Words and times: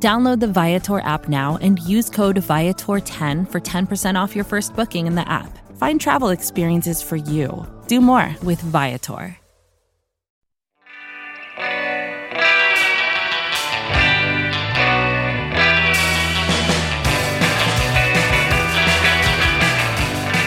Download 0.00 0.38
the 0.38 0.46
Viator 0.46 1.00
app 1.00 1.28
now 1.28 1.58
and 1.60 1.80
use 1.80 2.08
code 2.08 2.36
Viator10 2.36 3.50
for 3.50 3.60
10% 3.60 4.14
off 4.14 4.36
your 4.36 4.44
first 4.44 4.76
booking 4.76 5.08
in 5.08 5.16
the 5.16 5.28
app. 5.28 5.58
Find 5.76 6.00
travel 6.00 6.28
experiences 6.28 7.02
for 7.02 7.16
you. 7.16 7.66
Do 7.88 8.00
more 8.00 8.36
with 8.44 8.60
Viator. 8.60 9.36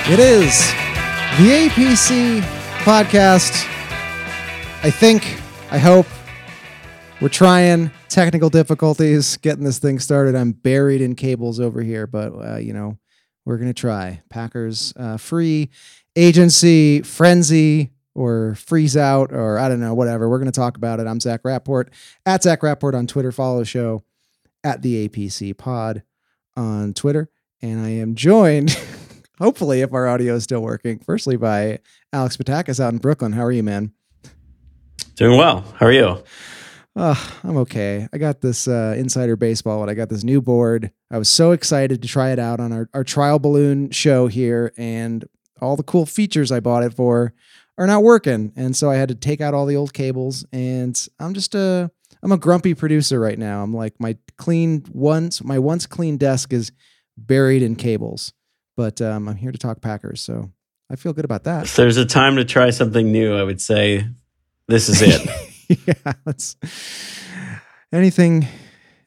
It 0.09 0.19
is 0.19 0.71
the 1.37 1.69
APC 1.69 2.41
podcast. 2.83 3.65
I 4.83 4.89
think, 4.91 5.41
I 5.71 5.77
hope. 5.77 6.05
We're 7.21 7.29
trying 7.29 7.91
technical 8.09 8.49
difficulties 8.49 9.37
getting 9.37 9.63
this 9.63 9.77
thing 9.77 9.99
started. 9.99 10.33
I'm 10.35 10.53
buried 10.53 11.01
in 11.01 11.13
cables 11.13 11.59
over 11.59 11.83
here, 11.83 12.07
but 12.07 12.33
uh, 12.33 12.57
you 12.57 12.73
know, 12.73 12.97
we're 13.45 13.57
to 13.67 13.79
try. 13.79 14.23
Packers 14.31 14.91
uh, 14.97 15.17
free 15.17 15.69
agency 16.15 17.03
frenzy 17.03 17.91
or 18.15 18.55
freeze 18.55 18.97
out 18.97 19.31
or 19.31 19.59
I 19.59 19.69
don't 19.69 19.79
know, 19.79 19.93
whatever. 19.93 20.27
We're 20.27 20.39
to 20.51 20.59
talk 20.59 20.77
about 20.77 20.99
it. 20.99 21.05
I'm 21.05 21.19
Zach 21.19 21.41
Rapport 21.43 21.91
at 22.25 22.41
Zach 22.41 22.63
Rapport 22.63 22.95
on 22.95 23.05
Twitter. 23.05 23.31
Follow 23.31 23.59
the 23.59 23.65
show 23.65 24.03
at 24.63 24.81
the 24.81 25.07
APC 25.07 25.55
pod 25.55 26.01
on 26.57 26.95
Twitter. 26.95 27.29
And 27.61 27.79
I 27.85 27.89
am 27.89 28.15
joined 28.15 28.75
hopefully, 29.37 29.81
if 29.81 29.93
our 29.93 30.07
audio 30.07 30.33
is 30.33 30.43
still 30.43 30.61
working, 30.61 30.97
firstly 30.97 31.37
by 31.37 31.79
Alex 32.11 32.35
Patakis 32.35 32.79
out 32.79 32.93
in 32.93 32.99
Brooklyn. 32.99 33.33
How 33.33 33.43
are 33.43 33.51
you, 33.51 33.61
man? 33.61 33.93
Doing 35.15 35.37
well. 35.37 35.63
How 35.77 35.85
are 35.85 35.91
you? 35.91 36.23
Uh, 36.95 37.15
I'm 37.43 37.57
okay. 37.57 38.07
I 38.11 38.17
got 38.17 38.41
this 38.41 38.67
uh, 38.67 38.95
Insider 38.97 39.35
Baseball, 39.35 39.81
and 39.81 39.89
I 39.89 39.93
got 39.93 40.09
this 40.09 40.23
new 40.23 40.41
board. 40.41 40.91
I 41.09 41.17
was 41.17 41.29
so 41.29 41.51
excited 41.51 42.01
to 42.01 42.07
try 42.07 42.31
it 42.31 42.39
out 42.39 42.59
on 42.59 42.73
our, 42.73 42.89
our 42.93 43.03
trial 43.03 43.39
balloon 43.39 43.91
show 43.91 44.27
here, 44.27 44.73
and 44.77 45.25
all 45.61 45.77
the 45.77 45.83
cool 45.83 46.05
features 46.05 46.51
I 46.51 46.59
bought 46.59 46.83
it 46.83 46.93
for 46.93 47.33
are 47.77 47.87
not 47.87 48.03
working. 48.03 48.51
And 48.55 48.75
so 48.75 48.89
I 48.89 48.95
had 48.95 49.09
to 49.09 49.15
take 49.15 49.39
out 49.39 49.53
all 49.53 49.65
the 49.65 49.75
old 49.75 49.93
cables, 49.93 50.45
and 50.51 50.99
I'm 51.19 51.33
just 51.33 51.55
a 51.55 51.89
I'm 52.21 52.31
a 52.31 52.37
grumpy 52.37 52.73
producer 52.73 53.19
right 53.19 53.39
now. 53.39 53.63
I'm 53.63 53.73
like 53.73 53.99
my 53.99 54.17
clean 54.37 54.85
once 54.91 55.43
my 55.43 55.59
once 55.59 55.85
clean 55.85 56.17
desk 56.17 56.51
is 56.51 56.71
buried 57.17 57.61
in 57.61 57.75
cables. 57.75 58.33
But 58.75 59.01
um, 59.01 59.27
I'm 59.29 59.35
here 59.35 59.51
to 59.51 59.57
talk 59.57 59.81
Packers, 59.81 60.21
so 60.21 60.51
I 60.89 60.95
feel 60.95 61.13
good 61.13 61.25
about 61.25 61.43
that. 61.45 61.65
If 61.65 61.75
there's 61.75 61.97
a 61.97 62.05
time 62.05 62.35
to 62.35 62.45
try 62.45 62.69
something 62.69 63.11
new, 63.11 63.35
I 63.35 63.43
would 63.43 63.61
say 63.61 64.07
this 64.67 64.89
is 64.89 65.01
it. 65.01 65.29
yeah, 65.85 66.13
let's 66.25 66.55
anything 67.93 68.47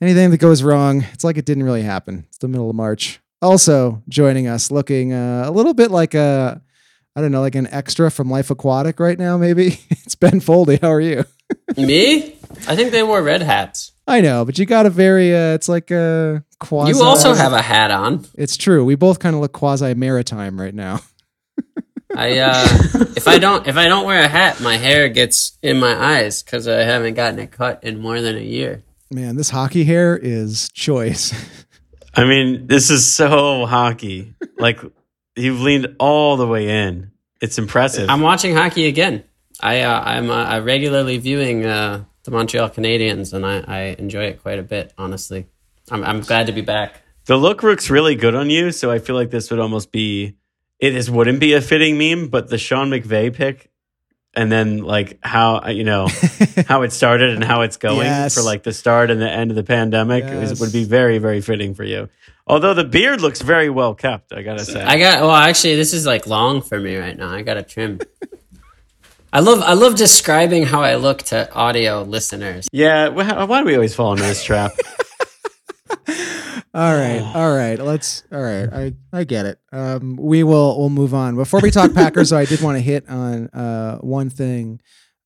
anything 0.01 0.31
that 0.31 0.39
goes 0.39 0.63
wrong, 0.63 1.05
it's 1.13 1.25
like 1.25 1.37
it 1.37 1.45
didn't 1.45 1.65
really 1.65 1.83
happen. 1.83 2.25
It's 2.29 2.39
the 2.39 2.49
middle 2.49 2.71
of 2.71 2.77
March. 2.77 3.21
Also 3.43 4.03
joining 4.09 4.47
us, 4.47 4.71
looking 4.71 5.13
uh, 5.13 5.45
a 5.47 5.51
little 5.51 5.75
bit 5.75 5.91
like 5.91 6.15
a 6.15 6.63
I 7.17 7.21
don't 7.21 7.31
know, 7.31 7.43
like 7.43 7.55
an 7.55 7.69
extra 7.69 8.11
from 8.11 8.29
Life 8.29 8.51
Aquatic 8.51 8.99
right 8.99 9.19
now. 9.19 9.37
Maybe 9.37 9.79
it's 9.91 10.15
Ben 10.15 10.41
Foldy. 10.41 10.81
How 10.81 10.91
are 10.93 11.01
you? 11.01 11.25
Me? 11.77 12.37
I 12.67 12.77
think 12.77 12.91
they 12.91 13.03
wore 13.03 13.23
red 13.23 13.43
hats. 13.43 13.93
I 14.07 14.21
know, 14.21 14.45
but 14.45 14.59
you 14.59 14.67
got 14.67 14.87
a 14.87 14.91
very 14.91 15.35
uh, 15.35 15.55
it's 15.55 15.69
like 15.69 15.91
a 15.91 16.45
quasi. 16.59 16.93
You 16.93 17.03
also 17.03 17.35
have 17.35 17.53
a 17.53 17.63
hat 17.63 17.91
on. 17.91 18.27
It's 18.35 18.57
true. 18.57 18.85
We 18.85 18.97
both 18.97 19.19
kind 19.19 19.35
of 19.35 19.41
look 19.41 19.53
quasi 19.53 19.95
maritime 19.95 20.61
right 20.61 20.75
now. 20.75 21.01
I 22.17 22.39
uh, 22.39 22.65
if 23.17 23.29
I 23.29 23.39
don't 23.39 23.67
if 23.67 23.77
I 23.77 23.89
don't 23.89 24.07
wear 24.07 24.23
a 24.23 24.29
hat, 24.29 24.61
my 24.61 24.77
hair 24.77 25.09
gets 25.09 25.59
in 25.63 25.79
my 25.79 25.95
eyes 25.95 26.43
because 26.43 26.69
I 26.69 26.83
haven't 26.83 27.15
gotten 27.15 27.39
it 27.39 27.51
cut 27.51 27.85
in 27.85 28.01
more 28.01 28.21
than 28.21 28.37
a 28.37 28.41
year. 28.41 28.83
Man, 29.11 29.37
this 29.37 29.51
hockey 29.51 29.85
hair 29.85 30.17
is 30.17 30.71
choice. 30.73 31.33
I 32.15 32.25
mean, 32.25 32.67
this 32.67 32.91
is 32.91 33.13
so 33.13 33.67
hockey. 33.67 34.35
Like 34.59 34.81
you've 35.37 35.61
leaned 35.61 35.97
all 35.99 36.37
the 36.37 36.47
way 36.47 36.69
in. 36.87 37.11
It's 37.41 37.59
impressive. 37.59 38.09
I'm 38.09 38.23
watching 38.23 38.55
hockey 38.55 38.87
again. 38.87 39.25
I 39.61 39.83
uh, 39.83 40.01
I'm 40.01 40.31
uh, 40.31 40.61
regularly 40.61 41.19
viewing 41.19 41.65
uh, 41.65 42.05
the 42.25 42.31
Montreal 42.31 42.71
Canadiens, 42.71 43.33
and 43.33 43.45
I, 43.45 43.65
I 43.67 43.81
enjoy 43.99 44.25
it 44.25 44.43
quite 44.43 44.59
a 44.59 44.63
bit. 44.63 44.93
Honestly, 44.99 45.47
I'm 45.91 46.03
I'm 46.05 46.21
glad 46.21 46.47
to 46.47 46.53
be 46.53 46.63
back. 46.63 47.01
The 47.27 47.37
look 47.37 47.63
looks 47.63 47.89
really 47.89 48.15
good 48.15 48.35
on 48.35 48.51
you, 48.51 48.71
so 48.71 48.91
I 48.91 48.99
feel 48.99 49.17
like 49.17 49.31
this 49.31 49.51
would 49.51 49.61
almost 49.61 49.93
be. 49.93 50.37
It 50.85 50.95
is 50.95 51.11
wouldn't 51.11 51.41
be 51.41 51.55
a 51.55 51.61
fitting 51.61 51.97
meme, 51.97 52.29
but 52.29 52.49
the 52.49 52.59
Sean 52.59 52.91
McVay 52.91 53.33
pick, 53.33 53.71
and 54.35 54.53
then 54.53 54.79
like 54.79 55.19
how 55.23 55.69
you 55.69 55.83
know 55.85 56.09
how 56.69 56.83
it 56.83 56.93
started 56.93 57.31
and 57.31 57.43
how 57.43 57.63
it's 57.63 57.79
going 57.79 58.07
Yes. 58.07 58.35
for 58.35 58.43
like 58.43 58.63
the 58.65 58.73
start 58.73 59.11
and 59.11 59.19
the 59.21 59.31
end 59.31 59.51
of 59.51 59.57
the 59.57 59.63
pandemic 59.65 60.25
is, 60.25 60.61
would 60.61 60.73
be 60.73 60.85
very 60.85 61.19
very 61.19 61.41
fitting 61.41 61.75
for 61.75 61.85
you. 61.85 62.09
Although 62.47 62.75
the 62.75 62.85
beard 62.85 63.23
looks 63.23 63.41
very 63.41 63.71
well 63.71 63.95
kept, 63.95 64.33
I 64.35 64.43
gotta 64.43 64.65
say. 64.65 64.83
I 64.83 64.99
got 64.99 65.23
well. 65.23 65.31
Actually, 65.31 65.77
this 65.77 65.95
is 65.95 66.05
like 66.05 66.27
long 66.27 66.61
for 66.61 66.79
me 66.79 66.97
right 66.97 67.17
now. 67.17 67.31
I 67.31 67.41
got 67.41 67.55
to 67.55 67.63
trim. 67.63 68.01
I 69.33 69.41
love 69.41 69.63
I 69.63 69.73
love 69.73 69.97
describing 69.97 70.65
how 70.65 70.83
I 70.83 70.97
look 70.97 71.23
to 71.33 71.51
audio 71.53 72.03
listeners. 72.03 72.69
yeah, 72.73 73.09
why 73.09 73.61
do 73.61 73.65
we 73.67 73.75
always 73.75 73.95
fall 73.95 74.13
into 74.13 74.25
this 74.25 74.45
trap? 74.45 74.73
All 76.75 76.93
right, 76.95 77.23
all 77.35 77.55
right. 77.55 77.79
Let's. 77.79 78.25
All 78.33 78.43
right, 78.43 78.69
I 78.73 78.95
I 79.13 79.23
get 79.25 79.47
it. 79.47 79.59
Um, 79.73 80.17
we 80.17 80.43
will 80.43 80.77
we'll 80.79 80.91
move 80.91 81.15
on. 81.15 81.37
Before 81.37 81.61
we 81.61 81.71
talk 81.71 81.95
Packers, 81.95 82.31
though, 82.31 82.39
I 82.39 82.47
did 82.47 82.61
want 82.61 82.77
to 82.77 82.83
hit 82.83 83.09
on 83.09 83.47
uh 83.49 83.99
one 83.99 84.29
thing. 84.29 84.81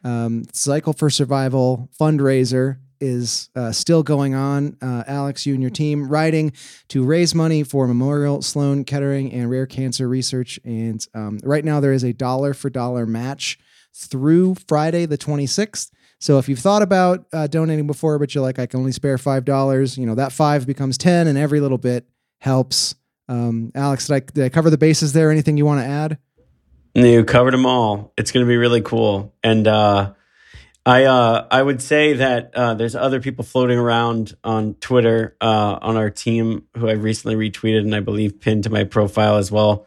Um, 0.04 0.44
Cycle 0.52 0.92
for 0.92 1.08
Survival 1.10 1.88
fundraiser 1.98 2.78
is 3.00 3.48
uh, 3.56 3.72
still 3.72 4.02
going 4.02 4.34
on. 4.34 4.76
Uh, 4.82 5.04
Alex, 5.06 5.46
you 5.46 5.54
and 5.54 5.62
your 5.62 5.70
team 5.70 6.08
writing 6.08 6.52
to 6.88 7.04
raise 7.04 7.34
money 7.34 7.62
for 7.62 7.86
Memorial 7.86 8.42
Sloan 8.42 8.84
Kettering 8.84 9.32
and 9.32 9.50
Rare 9.50 9.66
Cancer 9.66 10.08
Research. 10.08 10.58
And 10.64 11.04
um, 11.14 11.38
right 11.42 11.64
now 11.64 11.80
there 11.80 11.92
is 11.92 12.04
a 12.04 12.12
dollar 12.12 12.54
for 12.54 12.70
dollar 12.70 13.06
match 13.06 13.58
through 13.94 14.56
Friday 14.66 15.06
the 15.06 15.18
26th. 15.18 15.90
So 16.20 16.38
if 16.38 16.48
you've 16.48 16.58
thought 16.58 16.82
about 16.82 17.26
uh, 17.32 17.46
donating 17.46 17.86
before, 17.86 18.18
but 18.18 18.34
you're 18.34 18.42
like, 18.42 18.58
I 18.58 18.66
can 18.66 18.80
only 18.80 18.92
spare 18.92 19.18
five 19.18 19.44
dollars, 19.44 19.96
you 19.96 20.06
know 20.06 20.16
that 20.16 20.32
five 20.32 20.66
becomes 20.66 20.98
ten, 20.98 21.26
and 21.26 21.38
every 21.38 21.60
little 21.60 21.78
bit 21.78 22.06
helps. 22.38 22.94
Um, 23.28 23.72
Alex, 23.74 24.06
did 24.06 24.14
I, 24.14 24.20
did 24.20 24.44
I 24.44 24.48
cover 24.48 24.70
the 24.70 24.78
bases 24.78 25.12
there? 25.12 25.30
Anything 25.30 25.56
you 25.56 25.66
want 25.66 25.80
to 25.80 25.86
add? 25.86 26.18
You 26.94 27.24
covered 27.24 27.52
them 27.52 27.66
all. 27.66 28.12
It's 28.16 28.32
going 28.32 28.44
to 28.44 28.48
be 28.48 28.56
really 28.56 28.80
cool. 28.80 29.34
And 29.44 29.68
uh, 29.68 30.14
I 30.84 31.04
uh, 31.04 31.46
I 31.50 31.62
would 31.62 31.82
say 31.82 32.14
that 32.14 32.54
uh, 32.54 32.74
there's 32.74 32.96
other 32.96 33.20
people 33.20 33.44
floating 33.44 33.78
around 33.78 34.34
on 34.42 34.74
Twitter 34.74 35.36
uh, 35.40 35.78
on 35.82 35.96
our 35.96 36.10
team 36.10 36.66
who 36.76 36.88
I 36.88 36.92
recently 36.92 37.36
retweeted 37.36 37.80
and 37.80 37.94
I 37.94 38.00
believe 38.00 38.40
pinned 38.40 38.64
to 38.64 38.70
my 38.70 38.84
profile 38.84 39.36
as 39.36 39.52
well. 39.52 39.86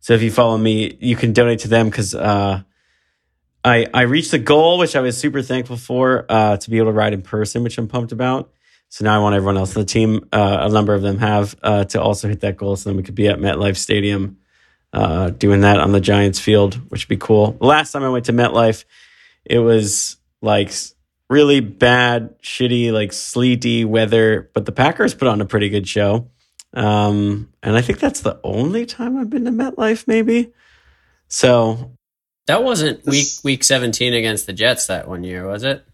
So 0.00 0.14
if 0.14 0.22
you 0.22 0.30
follow 0.30 0.56
me, 0.56 0.96
you 1.00 1.16
can 1.16 1.32
donate 1.32 1.60
to 1.60 1.68
them 1.68 1.90
because 1.90 2.14
uh, 2.14 2.62
I 3.64 3.86
I 3.92 4.02
reached 4.02 4.30
the 4.30 4.38
goal, 4.38 4.78
which 4.78 4.96
I 4.96 5.00
was 5.00 5.16
super 5.16 5.42
thankful 5.42 5.76
for, 5.76 6.24
uh, 6.28 6.56
to 6.56 6.70
be 6.70 6.78
able 6.78 6.88
to 6.88 6.92
ride 6.92 7.12
in 7.12 7.22
person, 7.22 7.62
which 7.62 7.78
I'm 7.78 7.88
pumped 7.88 8.12
about. 8.12 8.50
So 8.88 9.04
now 9.04 9.14
I 9.14 9.22
want 9.22 9.34
everyone 9.34 9.58
else 9.58 9.76
on 9.76 9.82
the 9.82 9.86
team, 9.86 10.28
uh, 10.32 10.58
a 10.62 10.68
number 10.70 10.94
of 10.94 11.02
them 11.02 11.18
have, 11.18 11.54
uh, 11.62 11.84
to 11.86 12.00
also 12.00 12.28
hit 12.28 12.40
that 12.40 12.56
goal, 12.56 12.76
so 12.76 12.88
then 12.88 12.96
we 12.96 13.02
could 13.02 13.14
be 13.14 13.28
at 13.28 13.38
MetLife 13.38 13.76
Stadium 13.76 14.38
uh, 14.94 15.28
doing 15.30 15.60
that 15.60 15.78
on 15.78 15.92
the 15.92 16.00
Giants 16.00 16.40
field, 16.40 16.74
which 16.90 17.04
would 17.04 17.18
be 17.18 17.18
cool. 17.18 17.56
Last 17.60 17.92
time 17.92 18.02
I 18.02 18.08
went 18.08 18.24
to 18.26 18.32
MetLife, 18.32 18.84
it 19.44 19.58
was 19.58 20.16
like 20.40 20.72
really 21.28 21.60
bad, 21.60 22.40
shitty, 22.40 22.90
like 22.92 23.12
sleety 23.12 23.84
weather, 23.84 24.50
but 24.54 24.64
the 24.64 24.72
Packers 24.72 25.14
put 25.14 25.28
on 25.28 25.42
a 25.42 25.44
pretty 25.44 25.68
good 25.68 25.86
show. 25.86 26.30
Um, 26.72 27.50
and 27.62 27.76
I 27.76 27.82
think 27.82 27.98
that's 27.98 28.20
the 28.20 28.40
only 28.42 28.86
time 28.86 29.18
I've 29.18 29.28
been 29.28 29.44
to 29.44 29.50
MetLife, 29.50 30.06
maybe. 30.06 30.52
So 31.28 31.97
That 32.48 32.64
wasn't 32.64 33.06
week 33.06 33.28
week 33.44 33.62
seventeen 33.62 34.12
against 34.14 34.46
the 34.46 34.52
Jets 34.52 34.86
that 34.88 35.06
one 35.06 35.22
year, 35.22 35.46
was 35.46 35.62
it? 35.62 35.84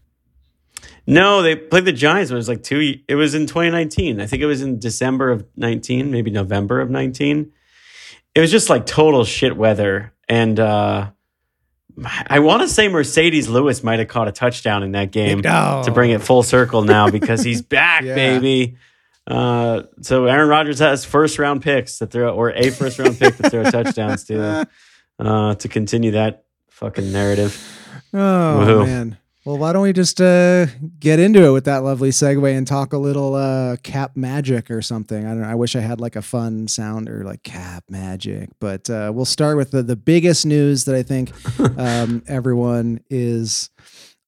no, 1.07 1.43
they 1.43 1.55
played 1.55 1.85
the 1.85 1.91
Giants. 1.91 2.31
It 2.31 2.35
was 2.35 2.47
like 2.49 2.63
two. 2.63 2.95
It 3.07 3.13
was 3.15 3.35
in 3.35 3.45
2019. 3.45 4.19
I 4.19 4.25
think 4.25 4.41
it 4.41 4.47
was 4.47 4.61
in 4.63 4.79
December 4.79 5.29
of 5.29 5.45
19, 5.55 6.09
maybe 6.09 6.31
November 6.31 6.81
of 6.81 6.89
19. 6.89 7.51
It 8.33 8.39
was 8.39 8.49
just 8.51 8.69
like 8.71 8.85
total 8.87 9.23
shit 9.23 9.55
weather, 9.55 10.13
and 10.27 10.59
uh, 10.59 11.11
I 12.27 12.39
want 12.39 12.63
to 12.63 12.67
say 12.67 12.87
Marcedes 12.89 13.47
Lewis 13.47 13.83
might 13.83 13.99
have 13.99 14.07
caught 14.07 14.27
a 14.27 14.31
touchdown 14.31 14.81
in 14.83 14.93
that 14.93 15.11
game 15.11 15.41
No. 15.41 15.83
to 15.85 15.91
bring 15.91 16.11
it 16.11 16.21
full 16.21 16.41
circle 16.43 16.81
now 16.83 17.09
because 17.09 17.43
he's 17.43 17.61
back, 17.77 18.03
Yeah. 18.03 18.15
baby. 18.15 18.77
Uh, 19.27 19.83
so 20.01 20.25
Aaron 20.25 20.49
Rodgers 20.49 20.79
has 20.79 21.05
first 21.05 21.37
round 21.39 21.61
picks 21.61 21.99
to 21.99 22.07
throw, 22.07 22.33
or 22.35 22.51
a 22.51 22.69
first 22.71 22.97
round 22.99 23.17
pick 23.19 23.37
to 23.37 23.49
throw 23.49 23.63
touchdowns 23.63 24.23
to, 24.25 24.67
uh, 25.19 25.55
to 25.55 25.67
continue 25.67 26.11
that 26.11 26.44
fucking 26.75 27.09
narrative. 27.11 27.57
Oh 28.13 28.17
Woohoo. 28.17 28.85
man. 28.85 29.17
Well, 29.45 29.57
why 29.59 29.73
don't 29.73 29.83
we 29.83 29.93
just 29.93 30.19
uh, 30.19 30.65
get 30.99 31.19
into 31.19 31.45
it 31.45 31.51
with 31.51 31.65
that 31.65 31.83
lovely 31.83 32.09
segue 32.09 32.57
and 32.57 32.65
talk 32.65 32.93
a 32.93 32.97
little 32.97 33.35
uh, 33.35 33.77
cap 33.83 34.17
magic 34.17 34.71
or 34.71 34.81
something? 34.81 35.23
I 35.23 35.29
don't 35.29 35.41
know. 35.41 35.47
I 35.47 35.53
wish 35.53 35.75
I 35.75 35.81
had 35.81 36.01
like 36.01 36.15
a 36.15 36.21
fun 36.23 36.67
sound 36.67 37.07
or 37.09 37.23
like 37.23 37.43
cap 37.43 37.83
magic, 37.87 38.49
but 38.59 38.89
uh, 38.89 39.11
we'll 39.13 39.23
start 39.25 39.55
with 39.55 39.69
the, 39.69 39.83
the 39.83 39.95
biggest 39.95 40.47
news 40.47 40.85
that 40.85 40.95
I 40.95 41.03
think 41.03 41.31
um, 41.77 42.23
everyone 42.27 43.01
is 43.09 43.69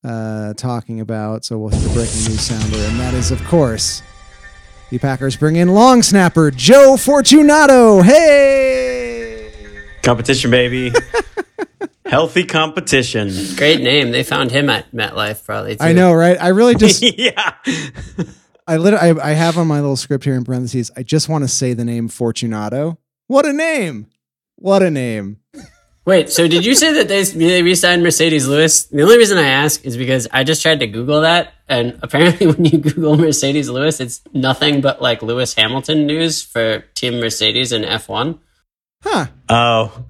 uh, 0.03 0.53
talking 0.53 0.99
about. 0.99 1.43
So 1.45 1.57
we'll 1.57 1.69
hit 1.69 1.81
the 1.81 1.93
breaking 1.95 2.25
news 2.25 2.41
sounder, 2.41 2.77
and 2.77 2.99
that 2.99 3.15
is, 3.15 3.31
of 3.31 3.43
course, 3.45 4.03
the 4.91 4.99
Packers 4.99 5.35
bring 5.35 5.55
in 5.55 5.73
long 5.73 6.03
snapper 6.03 6.51
Joe 6.51 6.95
Fortunato. 6.95 8.03
Hey! 8.03 9.51
Competition, 10.03 10.51
baby. 10.51 10.93
Healthy 12.09 12.45
competition. 12.45 13.31
Great 13.55 13.81
name. 13.81 14.11
They 14.11 14.23
found 14.23 14.51
him 14.51 14.69
at 14.69 14.91
MetLife, 14.91 15.45
probably. 15.45 15.75
Too. 15.75 15.83
I 15.83 15.93
know, 15.93 16.13
right? 16.13 16.37
I 16.39 16.49
really 16.49 16.75
just 16.83 17.01
yeah. 17.01 17.53
I 18.67 18.77
literally, 18.77 19.19
I, 19.21 19.31
I 19.31 19.33
have 19.33 19.57
on 19.57 19.67
my 19.67 19.79
little 19.79 19.95
script 19.95 20.23
here 20.23 20.35
in 20.35 20.43
parentheses. 20.43 20.91
I 20.95 21.03
just 21.03 21.29
want 21.29 21.43
to 21.43 21.47
say 21.47 21.73
the 21.73 21.85
name 21.85 22.07
Fortunato. 22.07 22.97
What 23.27 23.45
a 23.45 23.53
name! 23.53 24.07
What 24.55 24.81
a 24.83 24.89
name! 24.89 25.39
Wait, 26.05 26.29
so 26.29 26.47
did 26.47 26.65
you 26.65 26.73
say 26.73 26.93
that 26.93 27.09
they 27.09 27.21
they 27.23 27.61
re-signed 27.61 28.01
Marcedes 28.01 28.47
Lewis? 28.47 28.85
The 28.85 29.01
only 29.01 29.17
reason 29.17 29.37
I 29.37 29.49
ask 29.49 29.83
is 29.83 29.97
because 29.97 30.25
I 30.31 30.45
just 30.45 30.61
tried 30.61 30.79
to 30.79 30.87
Google 30.87 31.19
that, 31.21 31.53
and 31.67 31.99
apparently, 32.01 32.47
when 32.51 32.63
you 32.63 32.77
Google 32.77 33.17
Marcedes 33.17 33.69
Lewis, 33.69 33.99
it's 33.99 34.21
nothing 34.33 34.79
but 34.79 35.01
like 35.01 35.21
Lewis 35.21 35.53
Hamilton 35.55 36.07
news 36.07 36.41
for 36.41 36.85
Team 36.93 37.19
Mercedes 37.19 37.73
and 37.73 37.83
F 37.83 38.07
one. 38.07 38.39
Huh? 39.03 39.27
Oh, 39.49 40.05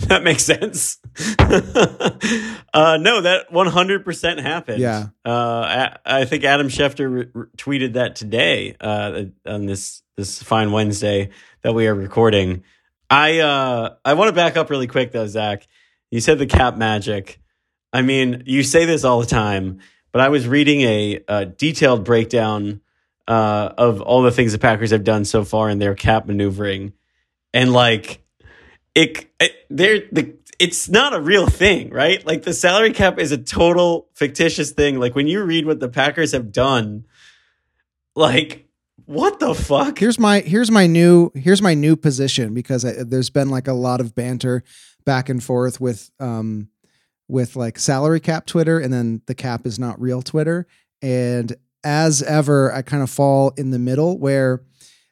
that 0.08 0.22
makes 0.22 0.44
sense. 0.44 0.98
uh, 1.38 2.96
no, 3.00 3.20
that 3.20 3.50
100% 3.50 4.40
happened. 4.40 4.80
Yeah. 4.80 5.08
Uh, 5.24 5.30
I, 5.30 6.20
I 6.20 6.24
think 6.24 6.44
Adam 6.44 6.68
Schefter 6.68 7.12
re- 7.12 7.28
re- 7.32 7.46
tweeted 7.56 7.92
that 7.94 8.16
today 8.16 8.76
uh, 8.80 9.24
on 9.44 9.66
this 9.66 10.02
this 10.16 10.42
fine 10.42 10.72
Wednesday 10.72 11.30
that 11.62 11.74
we 11.74 11.86
are 11.86 11.94
recording. 11.94 12.64
I 13.10 13.40
uh, 13.40 13.96
I 14.04 14.14
want 14.14 14.28
to 14.28 14.32
back 14.34 14.56
up 14.56 14.70
really 14.70 14.86
quick 14.86 15.12
though, 15.12 15.26
Zach. 15.26 15.66
You 16.10 16.20
said 16.20 16.38
the 16.38 16.46
cap 16.46 16.76
magic. 16.76 17.40
I 17.92 18.02
mean, 18.02 18.44
you 18.46 18.62
say 18.62 18.84
this 18.84 19.04
all 19.04 19.20
the 19.20 19.26
time, 19.26 19.80
but 20.12 20.20
I 20.22 20.28
was 20.28 20.46
reading 20.46 20.82
a, 20.82 21.20
a 21.28 21.46
detailed 21.46 22.04
breakdown 22.04 22.80
uh, 23.28 23.72
of 23.76 24.00
all 24.00 24.22
the 24.22 24.30
things 24.30 24.52
the 24.52 24.58
Packers 24.58 24.92
have 24.92 25.04
done 25.04 25.24
so 25.24 25.44
far 25.44 25.68
in 25.68 25.78
their 25.78 25.94
cap 25.94 26.26
maneuvering, 26.26 26.92
and 27.52 27.72
like 27.72 28.22
it, 28.94 29.26
it 29.38 29.52
there 29.68 30.00
the 30.12 30.36
it's 30.58 30.90
not 30.90 31.14
a 31.14 31.20
real 31.20 31.46
thing, 31.46 31.90
right? 31.90 32.24
Like 32.26 32.42
the 32.42 32.52
salary 32.52 32.92
cap 32.92 33.18
is 33.18 33.32
a 33.32 33.38
total 33.38 34.08
fictitious 34.14 34.72
thing. 34.72 35.00
Like 35.00 35.14
when 35.14 35.26
you 35.26 35.42
read 35.42 35.64
what 35.64 35.80
the 35.80 35.88
Packers 35.88 36.32
have 36.32 36.52
done, 36.52 37.06
like 38.14 38.68
what 39.06 39.40
the 39.40 39.54
fuck? 39.54 39.98
Here's 39.98 40.18
my 40.18 40.40
here's 40.40 40.70
my 40.70 40.86
new 40.86 41.30
here's 41.34 41.62
my 41.62 41.74
new 41.74 41.96
position 41.96 42.54
because 42.54 42.84
I, 42.84 43.02
there's 43.02 43.30
been 43.30 43.48
like 43.48 43.68
a 43.68 43.72
lot 43.72 44.00
of 44.00 44.14
banter 44.14 44.62
back 45.04 45.28
and 45.28 45.42
forth 45.42 45.80
with 45.80 46.10
um 46.20 46.68
with 47.26 47.56
like 47.56 47.78
salary 47.78 48.20
cap 48.20 48.46
Twitter 48.46 48.78
and 48.78 48.92
then 48.92 49.22
the 49.26 49.34
cap 49.34 49.66
is 49.66 49.78
not 49.78 50.00
real 50.00 50.20
Twitter 50.20 50.66
and 51.00 51.56
as 51.82 52.22
ever 52.22 52.72
I 52.72 52.82
kind 52.82 53.02
of 53.02 53.08
fall 53.08 53.52
in 53.56 53.70
the 53.70 53.78
middle 53.78 54.18
where 54.18 54.62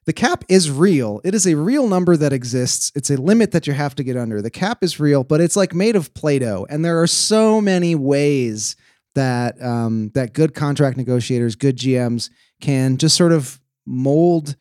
the 0.09 0.15
cap 0.15 0.43
is 0.49 0.71
real. 0.71 1.21
It 1.23 1.35
is 1.35 1.47
a 1.47 1.55
real 1.55 1.87
number 1.87 2.17
that 2.17 2.33
exists. 2.33 2.91
It's 2.95 3.11
a 3.11 3.21
limit 3.21 3.51
that 3.51 3.67
you 3.67 3.75
have 3.75 3.95
to 3.97 4.03
get 4.03 4.17
under. 4.17 4.41
The 4.41 4.49
cap 4.49 4.83
is 4.83 4.99
real, 4.99 5.23
but 5.23 5.43
it's 5.43 5.55
like 5.55 5.75
made 5.75 5.97
of 5.97 6.15
Play-Doh, 6.15 6.67
and 6.71 6.83
there 6.83 7.03
are 7.03 7.07
so 7.07 7.61
many 7.61 7.95
ways 7.95 8.75
that 9.15 9.63
um, 9.63 10.11
that 10.15 10.33
good 10.33 10.55
contract 10.55 10.97
negotiators, 10.97 11.57
good 11.57 11.77
GMs 11.77 12.31
can 12.59 12.97
just 12.97 13.19
sort 13.19 13.33
of 13.33 13.61
mold 13.85 14.57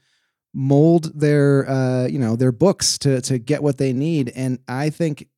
mold 0.53 1.17
their 1.17 1.69
uh, 1.69 2.07
you 2.07 2.19
know 2.19 2.35
their 2.35 2.51
books 2.51 2.97
to 2.97 3.21
to 3.21 3.39
get 3.39 3.63
what 3.63 3.77
they 3.77 3.93
need. 3.93 4.33
And 4.35 4.59
I 4.67 4.89
think 4.89 5.29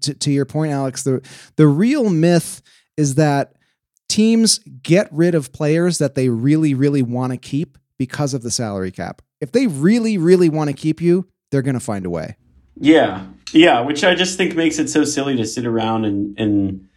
to, 0.00 0.12
to 0.12 0.32
your 0.32 0.44
point, 0.44 0.72
Alex, 0.72 1.04
the 1.04 1.24
the 1.54 1.68
real 1.68 2.10
myth 2.10 2.62
is 2.96 3.14
that 3.14 3.52
teams 4.08 4.58
get 4.82 5.08
rid 5.12 5.36
of 5.36 5.52
players 5.52 5.98
that 5.98 6.16
they 6.16 6.30
really 6.30 6.74
really 6.74 7.02
want 7.02 7.32
to 7.32 7.36
keep 7.36 7.78
because 7.98 8.34
of 8.34 8.42
the 8.42 8.50
salary 8.50 8.90
cap. 8.90 9.22
If 9.40 9.52
they 9.52 9.66
really 9.66 10.18
really 10.18 10.48
want 10.48 10.70
to 10.70 10.74
keep 10.74 11.00
you, 11.00 11.28
they're 11.50 11.62
going 11.62 11.74
to 11.74 11.80
find 11.80 12.06
a 12.06 12.10
way. 12.10 12.36
Yeah, 12.78 13.26
yeah, 13.52 13.80
which 13.80 14.04
I 14.04 14.14
just 14.14 14.36
think 14.36 14.54
makes 14.54 14.78
it 14.78 14.88
so 14.88 15.04
silly 15.04 15.36
to 15.36 15.46
sit 15.46 15.66
around 15.66 16.04
and 16.04 16.38
and 16.38 16.88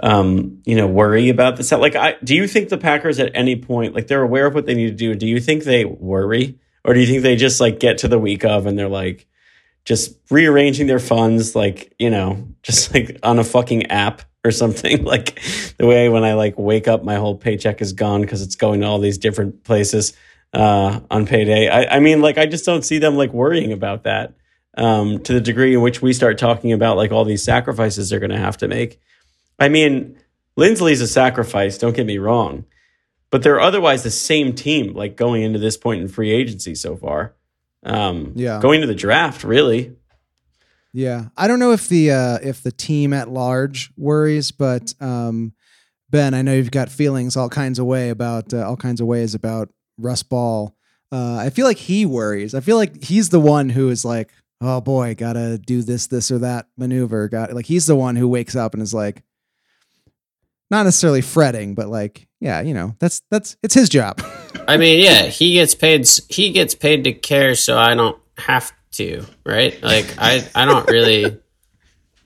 um, 0.00 0.62
you 0.64 0.76
know 0.76 0.86
worry 0.86 1.28
about 1.28 1.56
this. 1.56 1.72
Like, 1.72 1.96
I 1.96 2.16
do 2.22 2.34
you 2.34 2.46
think 2.46 2.68
the 2.68 2.78
Packers 2.78 3.18
at 3.18 3.32
any 3.34 3.56
point 3.56 3.94
like 3.94 4.06
they're 4.06 4.22
aware 4.22 4.46
of 4.46 4.54
what 4.54 4.66
they 4.66 4.74
need 4.74 4.90
to 4.90 4.94
do? 4.94 5.14
Do 5.14 5.26
you 5.26 5.40
think 5.40 5.64
they 5.64 5.84
worry, 5.84 6.58
or 6.84 6.94
do 6.94 7.00
you 7.00 7.06
think 7.06 7.22
they 7.22 7.36
just 7.36 7.60
like 7.60 7.80
get 7.80 7.98
to 7.98 8.08
the 8.08 8.18
week 8.18 8.44
of 8.44 8.66
and 8.66 8.78
they're 8.78 8.88
like 8.88 9.26
just 9.84 10.16
rearranging 10.30 10.86
their 10.86 10.98
funds, 10.98 11.54
like 11.54 11.94
you 11.98 12.10
know, 12.10 12.46
just 12.62 12.94
like 12.94 13.18
on 13.22 13.38
a 13.38 13.44
fucking 13.44 13.86
app 13.86 14.22
or 14.44 14.50
something? 14.50 15.04
like 15.06 15.40
the 15.78 15.86
way 15.86 16.08
when 16.08 16.24
I 16.24 16.34
like 16.34 16.58
wake 16.58 16.86
up, 16.86 17.02
my 17.02 17.16
whole 17.16 17.36
paycheck 17.36 17.80
is 17.80 17.92
gone 17.92 18.20
because 18.20 18.42
it's 18.42 18.56
going 18.56 18.80
to 18.80 18.86
all 18.86 18.98
these 18.98 19.18
different 19.18 19.64
places 19.64 20.12
uh, 20.54 21.00
on 21.10 21.26
payday. 21.26 21.68
I, 21.68 21.96
I 21.96 22.00
mean, 22.00 22.20
like 22.22 22.38
I 22.38 22.46
just 22.46 22.64
don't 22.64 22.84
see 22.84 22.98
them 22.98 23.16
like 23.16 23.32
worrying 23.32 23.72
about 23.72 24.04
that 24.04 24.34
um, 24.76 25.18
to 25.24 25.32
the 25.34 25.40
degree 25.40 25.74
in 25.74 25.80
which 25.80 26.00
we 26.00 26.12
start 26.12 26.38
talking 26.38 26.72
about 26.72 26.96
like 26.96 27.12
all 27.12 27.24
these 27.24 27.42
sacrifices 27.44 28.08
they're 28.08 28.20
going 28.20 28.30
to 28.30 28.38
have 28.38 28.56
to 28.58 28.68
make. 28.68 29.00
I 29.58 29.68
mean, 29.68 30.16
Linsley's 30.58 31.00
a 31.00 31.08
sacrifice. 31.08 31.76
Don't 31.78 31.94
get 31.96 32.06
me 32.06 32.18
wrong, 32.18 32.64
but 33.30 33.42
they're 33.42 33.60
otherwise 33.60 34.02
the 34.02 34.10
same 34.10 34.54
team. 34.54 34.94
Like 34.94 35.16
going 35.16 35.42
into 35.42 35.58
this 35.58 35.76
point 35.76 36.00
in 36.02 36.08
free 36.08 36.30
agency 36.32 36.74
so 36.74 36.96
far, 36.96 37.34
um, 37.84 38.32
Yeah. 38.36 38.60
going 38.60 38.80
to 38.80 38.86
the 38.86 38.94
draft, 38.94 39.44
really. 39.44 39.96
Yeah, 40.92 41.26
I 41.36 41.48
don't 41.48 41.58
know 41.58 41.72
if 41.72 41.88
the 41.88 42.12
uh, 42.12 42.38
if 42.40 42.62
the 42.62 42.70
team 42.70 43.12
at 43.12 43.28
large 43.28 43.90
worries, 43.96 44.52
but 44.52 44.94
um, 45.00 45.52
Ben, 46.08 46.34
I 46.34 46.42
know 46.42 46.54
you've 46.54 46.70
got 46.70 46.88
feelings 46.88 47.36
all 47.36 47.48
kinds 47.48 47.80
of 47.80 47.86
way 47.86 48.10
about 48.10 48.54
uh, 48.54 48.64
all 48.68 48.76
kinds 48.76 49.00
of 49.00 49.08
ways 49.08 49.34
about 49.34 49.70
Russ 49.98 50.22
Ball. 50.22 50.74
Uh, 51.12 51.36
I 51.36 51.50
feel 51.50 51.66
like 51.66 51.76
he 51.76 52.06
worries. 52.06 52.54
I 52.54 52.60
feel 52.60 52.76
like 52.76 53.02
he's 53.02 53.28
the 53.28 53.40
one 53.40 53.68
who 53.68 53.88
is 53.90 54.04
like, 54.04 54.32
"Oh 54.60 54.80
boy, 54.80 55.14
gotta 55.14 55.58
do 55.58 55.82
this, 55.82 56.06
this 56.08 56.30
or 56.30 56.38
that 56.38 56.66
maneuver." 56.76 57.28
Got 57.28 57.52
like 57.52 57.66
he's 57.66 57.86
the 57.86 57.96
one 57.96 58.16
who 58.16 58.26
wakes 58.28 58.56
up 58.56 58.74
and 58.74 58.82
is 58.82 58.94
like, 58.94 59.22
not 60.70 60.84
necessarily 60.84 61.20
fretting, 61.20 61.74
but 61.74 61.88
like, 61.88 62.26
yeah, 62.40 62.60
you 62.60 62.74
know, 62.74 62.96
that's 62.98 63.22
that's 63.30 63.56
it's 63.62 63.74
his 63.74 63.88
job. 63.88 64.20
I 64.68 64.76
mean, 64.76 65.00
yeah, 65.00 65.22
he 65.22 65.54
gets 65.54 65.74
paid. 65.74 66.08
He 66.28 66.50
gets 66.50 66.74
paid 66.74 67.04
to 67.04 67.12
care, 67.12 67.54
so 67.54 67.78
I 67.78 67.94
don't 67.94 68.18
have 68.38 68.72
to, 68.92 69.24
right? 69.44 69.80
Like, 69.82 70.14
I, 70.18 70.46
I 70.54 70.64
don't 70.64 70.88
really. 70.88 71.40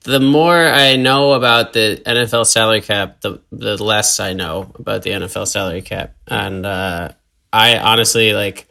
The 0.05 0.21
more 0.21 0.57
I 0.57 0.97
know 0.97 1.33
about 1.33 1.73
the 1.73 2.01
NFL 2.07 2.47
salary 2.47 2.81
cap, 2.81 3.21
the 3.21 3.43
the 3.51 3.83
less 3.83 4.21
I 4.21 4.33
know 4.33 4.73
about 4.77 5.03
the 5.03 5.11
NFL 5.11 5.47
salary 5.49 5.83
cap, 5.83 6.15
and 6.27 6.65
uh, 6.65 7.11
I 7.53 7.79
honestly 7.79 8.33
like, 8.33 8.69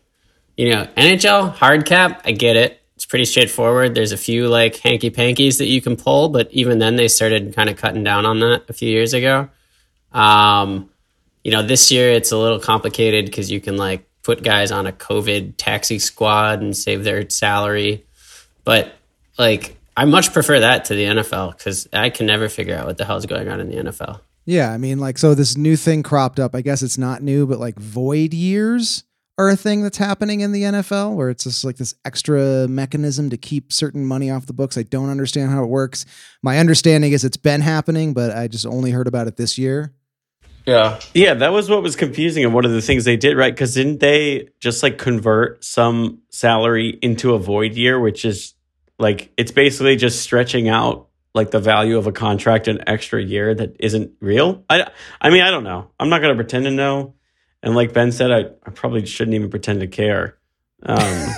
you 0.56 0.72
know, 0.72 0.86
NHL 0.98 1.54
hard 1.54 1.86
cap. 1.86 2.22
I 2.26 2.32
get 2.32 2.56
it. 2.56 2.82
It's 2.96 3.06
pretty 3.06 3.26
straightforward. 3.26 3.94
There's 3.94 4.12
a 4.12 4.18
few 4.18 4.48
like 4.48 4.78
hanky 4.78 5.12
pankies 5.12 5.60
that 5.60 5.68
you 5.68 5.82
can 5.82 5.96
pull, 5.96 6.30
but 6.30 6.52
even 6.52 6.80
then, 6.80 6.96
they 6.96 7.08
started 7.08 7.56
kind 7.56 7.70
of 7.70 7.78
cutting 7.78 8.04
down 8.04 8.26
on 8.26 8.40
that 8.40 8.64
a 8.70 8.74
few 8.74 8.90
years 8.90 9.14
ago. 9.14 9.50
Um, 10.12 10.90
you 11.44 11.52
know, 11.52 11.62
this 11.62 11.92
year 11.92 12.12
it's 12.12 12.32
a 12.32 12.38
little 12.38 12.60
complicated 12.60 13.26
because 13.26 13.52
you 13.52 13.62
can 13.62 13.78
like 13.78 14.08
put 14.24 14.44
guys 14.44 14.72
on 14.72 14.88
a 14.88 14.92
COVID 14.92 15.54
taxi 15.58 16.00
squad 16.00 16.62
and 16.62 16.76
save 16.76 17.04
their 17.04 17.30
salary. 17.30 18.06
But 18.64 18.94
like, 19.38 19.78
I 19.96 20.06
much 20.06 20.34
prefer 20.34 20.60
that 20.60 20.86
to 20.86 20.96
the 20.96 21.06
NFL 21.06 21.58
because 21.58 21.88
I 21.94 22.10
can 22.10 22.26
never 22.26 22.50
figure 22.50 22.76
out 22.76 22.86
what 22.86 22.98
the 22.98 23.06
hell's 23.06 23.26
going 23.26 23.48
on 23.48 23.60
in 23.60 23.70
the 23.70 23.76
NFL. 23.76 24.20
Yeah, 24.48 24.72
I 24.72 24.78
mean, 24.78 24.98
like, 24.98 25.18
so 25.18 25.36
this 25.36 25.58
new 25.58 25.76
thing 25.76 26.04
cropped 26.04 26.40
up. 26.40 26.56
I 26.56 26.62
guess 26.62 26.82
it's 26.82 26.98
not 26.98 27.22
new, 27.22 27.46
but 27.46 27.60
like 27.60 27.78
void 27.78 28.34
years 28.34 29.04
are 29.38 29.50
a 29.50 29.58
thing 29.58 29.84
that's 29.84 29.98
happening 29.98 30.40
in 30.40 30.54
the 30.54 30.64
NFL 30.64 31.16
where 31.16 31.30
it's 31.30 31.44
just 31.44 31.66
like 31.66 31.76
this 31.76 31.94
extra 32.06 32.66
mechanism 32.70 33.30
to 33.30 33.38
keep 33.38 33.74
certain 33.74 34.06
money 34.06 34.32
off 34.32 34.46
the 34.46 34.54
books. 34.54 34.78
I 34.78 34.84
don't 34.84 35.10
understand 35.10 35.52
how 35.52 35.64
it 35.64 35.68
works. 35.68 36.06
My 36.42 36.60
understanding 36.60 37.12
is 37.12 37.26
it's 37.26 37.36
been 37.36 37.60
happening, 37.60 38.14
but 38.14 38.36
I 38.36 38.48
just 38.48 38.66
only 38.66 38.92
heard 38.92 39.06
about 39.06 39.28
it 39.28 39.36
this 39.36 39.58
year. 39.58 39.94
Yeah. 40.66 41.00
Yeah, 41.14 41.34
that 41.36 41.52
was 41.52 41.70
what 41.70 41.84
was 41.84 41.98
confusing 41.98 42.46
and 42.46 42.54
one 42.54 42.64
of 42.64 42.72
the 42.72 42.82
things 42.82 43.04
they 43.04 43.18
did, 43.18 43.36
right? 43.36 43.54
Because 43.54 43.74
didn't 43.74 44.00
they 44.00 44.48
just 44.62 44.82
like 44.82 44.98
convert 44.98 45.62
some 45.64 46.22
salary 46.30 46.98
into 47.02 47.34
a 47.34 47.38
void 47.38 47.74
year, 47.74 48.00
which 48.00 48.24
is 48.24 48.54
like 48.98 49.30
it's 49.38 49.52
basically 49.52 49.98
just 49.98 50.22
stretching 50.22 50.70
out 50.70 51.07
like 51.38 51.52
the 51.52 51.60
value 51.60 51.98
of 51.98 52.08
a 52.08 52.12
contract 52.12 52.68
an 52.68 52.84
extra 52.88 53.24
year 53.24 53.56
that 53.56 53.78
isn't 53.80 54.12
real. 54.20 54.66
I 54.70 54.90
I 55.22 55.30
mean, 55.30 55.42
I 55.42 55.52
don't 55.52 55.64
know. 55.64 55.92
I'm 55.98 56.10
not 56.10 56.22
going 56.22 56.36
to 56.36 56.44
pretend 56.44 56.66
to 56.66 56.72
know. 56.72 57.14
And 57.64 57.76
like 57.76 57.94
Ben 57.94 58.12
said, 58.12 58.32
I, 58.32 58.40
I 58.66 58.72
probably 58.72 59.06
shouldn't 59.06 59.36
even 59.36 59.50
pretend 59.50 59.80
to 59.80 59.88
care. 59.88 60.38
Um, 60.84 61.30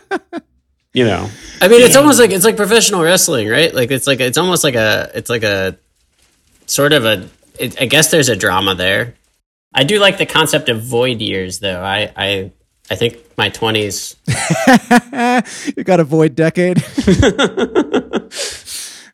you 0.92 1.04
know, 1.04 1.28
I 1.60 1.68
mean, 1.68 1.82
it's 1.82 1.96
almost 1.96 2.18
like 2.18 2.30
it's 2.30 2.44
like 2.44 2.56
professional 2.56 3.02
wrestling, 3.02 3.48
right? 3.48 3.72
Like 3.72 3.90
it's 3.90 4.06
like 4.06 4.20
it's 4.20 4.38
almost 4.38 4.64
like 4.64 4.74
a 4.74 5.10
it's 5.14 5.30
like 5.30 5.44
a 5.44 5.78
sort 6.66 6.92
of 6.92 7.04
a. 7.04 7.28
It, 7.58 7.80
I 7.80 7.86
guess 7.86 8.10
there's 8.10 8.28
a 8.28 8.36
drama 8.36 8.74
there. 8.74 9.14
I 9.74 9.84
do 9.84 10.00
like 10.00 10.18
the 10.18 10.26
concept 10.26 10.68
of 10.68 10.82
void 10.82 11.20
years, 11.20 11.60
though. 11.60 11.80
I 11.80 12.12
I 12.16 12.52
I 12.90 12.94
think 12.94 13.36
my 13.36 13.48
twenties. 13.48 14.16
you 14.26 15.84
got 15.84 16.00
a 16.00 16.04
void 16.04 16.34
decade. 16.34 16.78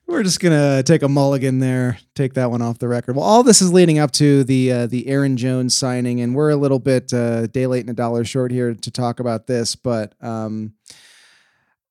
We're 0.06 0.23
just 0.23 0.38
gonna 0.38 0.82
take 0.82 1.02
a 1.02 1.08
mulligan 1.08 1.61
there, 1.61 1.99
take 2.14 2.34
that 2.34 2.50
one 2.50 2.61
off 2.61 2.78
the 2.78 2.88
record. 2.88 3.16
Well, 3.16 3.25
all 3.25 3.42
this 3.42 3.62
is 3.62 3.73
leading 3.73 3.99
up 3.99 4.12
to 4.12 4.44
the 4.44 4.70
uh, 4.70 4.87
the 4.87 5.06
Aaron 5.08 5.37
Jones 5.37 5.75
signing, 5.75 6.20
and 6.20 6.34
we're 6.34 6.50
a 6.50 6.56
little 6.56 6.78
bit 6.78 7.12
uh, 7.12 7.46
day 7.46 7.66
late 7.66 7.80
and 7.80 7.90
a 7.90 7.94
dollar 7.94 8.25
short 8.25 8.52
here 8.52 8.75
to 8.75 8.90
talk 8.90 9.18
about 9.18 9.46
this, 9.46 9.75
but 9.75 10.14
um, 10.23 10.75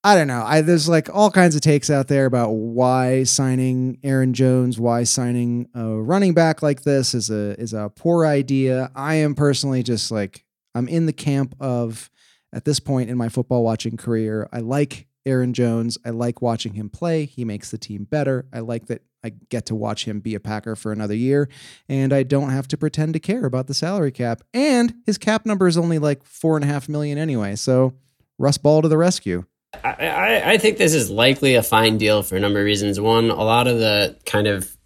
I 0.04 0.16
don't 0.16 0.28
know. 0.28 0.44
I 0.46 0.62
there's 0.62 0.88
like 0.88 1.10
all 1.12 1.32
kinds 1.32 1.56
of 1.56 1.62
takes 1.62 1.90
out 1.90 2.08
there 2.08 2.26
about 2.26 2.52
why 2.52 3.24
signing 3.24 3.98
Aaron 4.04 4.34
Jones, 4.34 4.80
why 4.80 5.06
signing 5.06 5.70
a 5.74 5.88
running 5.96 6.34
back 6.36 6.62
like 6.62 6.84
this 6.84 7.16
is 7.16 7.32
a 7.32 7.60
is 7.60 7.74
a 7.74 7.92
poor 7.96 8.28
idea. 8.28 8.92
I 8.96 9.16
am 9.16 9.34
personally 9.34 9.82
just 9.82 10.12
like 10.12 10.46
I'm 10.76 10.88
in 10.88 11.08
the 11.08 11.14
camp 11.14 11.56
of 11.60 12.12
at 12.54 12.66
this 12.66 12.80
point 12.80 13.10
in 13.10 13.18
my 13.18 13.30
football 13.30 13.64
watching 13.64 13.98
career, 13.98 14.48
I 14.54 14.60
like 14.60 15.08
Aaron 15.26 15.54
Jones. 15.54 15.98
I 16.06 16.10
like 16.10 16.42
watching 16.42 16.74
him 16.74 16.90
play. 16.90 17.26
He 17.26 17.46
makes 17.46 17.72
the 17.72 17.78
team 17.78 18.06
better. 18.06 18.46
I 18.54 18.60
like 18.60 18.88
that 18.88 19.02
I 19.24 19.30
get 19.50 19.66
to 19.68 19.76
watch 19.76 20.06
him 20.06 20.20
be 20.20 20.36
a 20.36 20.40
Packer 20.40 20.76
for 20.76 20.92
another 20.92 21.16
year, 21.16 21.48
and 21.88 22.12
I 22.12 22.24
don't 22.24 22.50
have 22.50 22.68
to 22.70 22.78
pretend 22.78 23.14
to 23.14 23.20
care 23.20 23.46
about 23.46 23.68
the 23.68 23.74
salary 23.74 24.12
cap. 24.12 24.42
And 24.54 24.96
his 25.06 25.18
cap 25.18 25.46
number 25.46 25.68
is 25.68 25.78
only 25.78 25.98
like 25.98 26.24
four 26.24 26.58
and 26.58 26.66
a 26.66 26.68
half 26.68 26.90
million 26.90 27.18
anyway. 27.18 27.56
So 27.56 27.94
Russ 28.38 28.58
Ball 28.58 28.82
to 28.82 28.88
the 28.88 28.98
rescue. 28.98 29.46
I, 29.84 30.54
I, 30.54 30.58
think 30.60 30.78
this 30.78 30.94
is 30.94 31.10
likely 31.10 31.56
a 31.56 31.64
fine 31.64 31.98
deal 31.98 32.22
for 32.22 32.36
a 32.36 32.40
number 32.40 32.60
of 32.60 32.66
reasons. 32.66 33.00
One, 33.00 33.32
a 33.32 33.44
lot 33.44 33.68
of 33.68 33.80
the 33.80 34.16
kind 34.24 34.46
of 34.46 34.78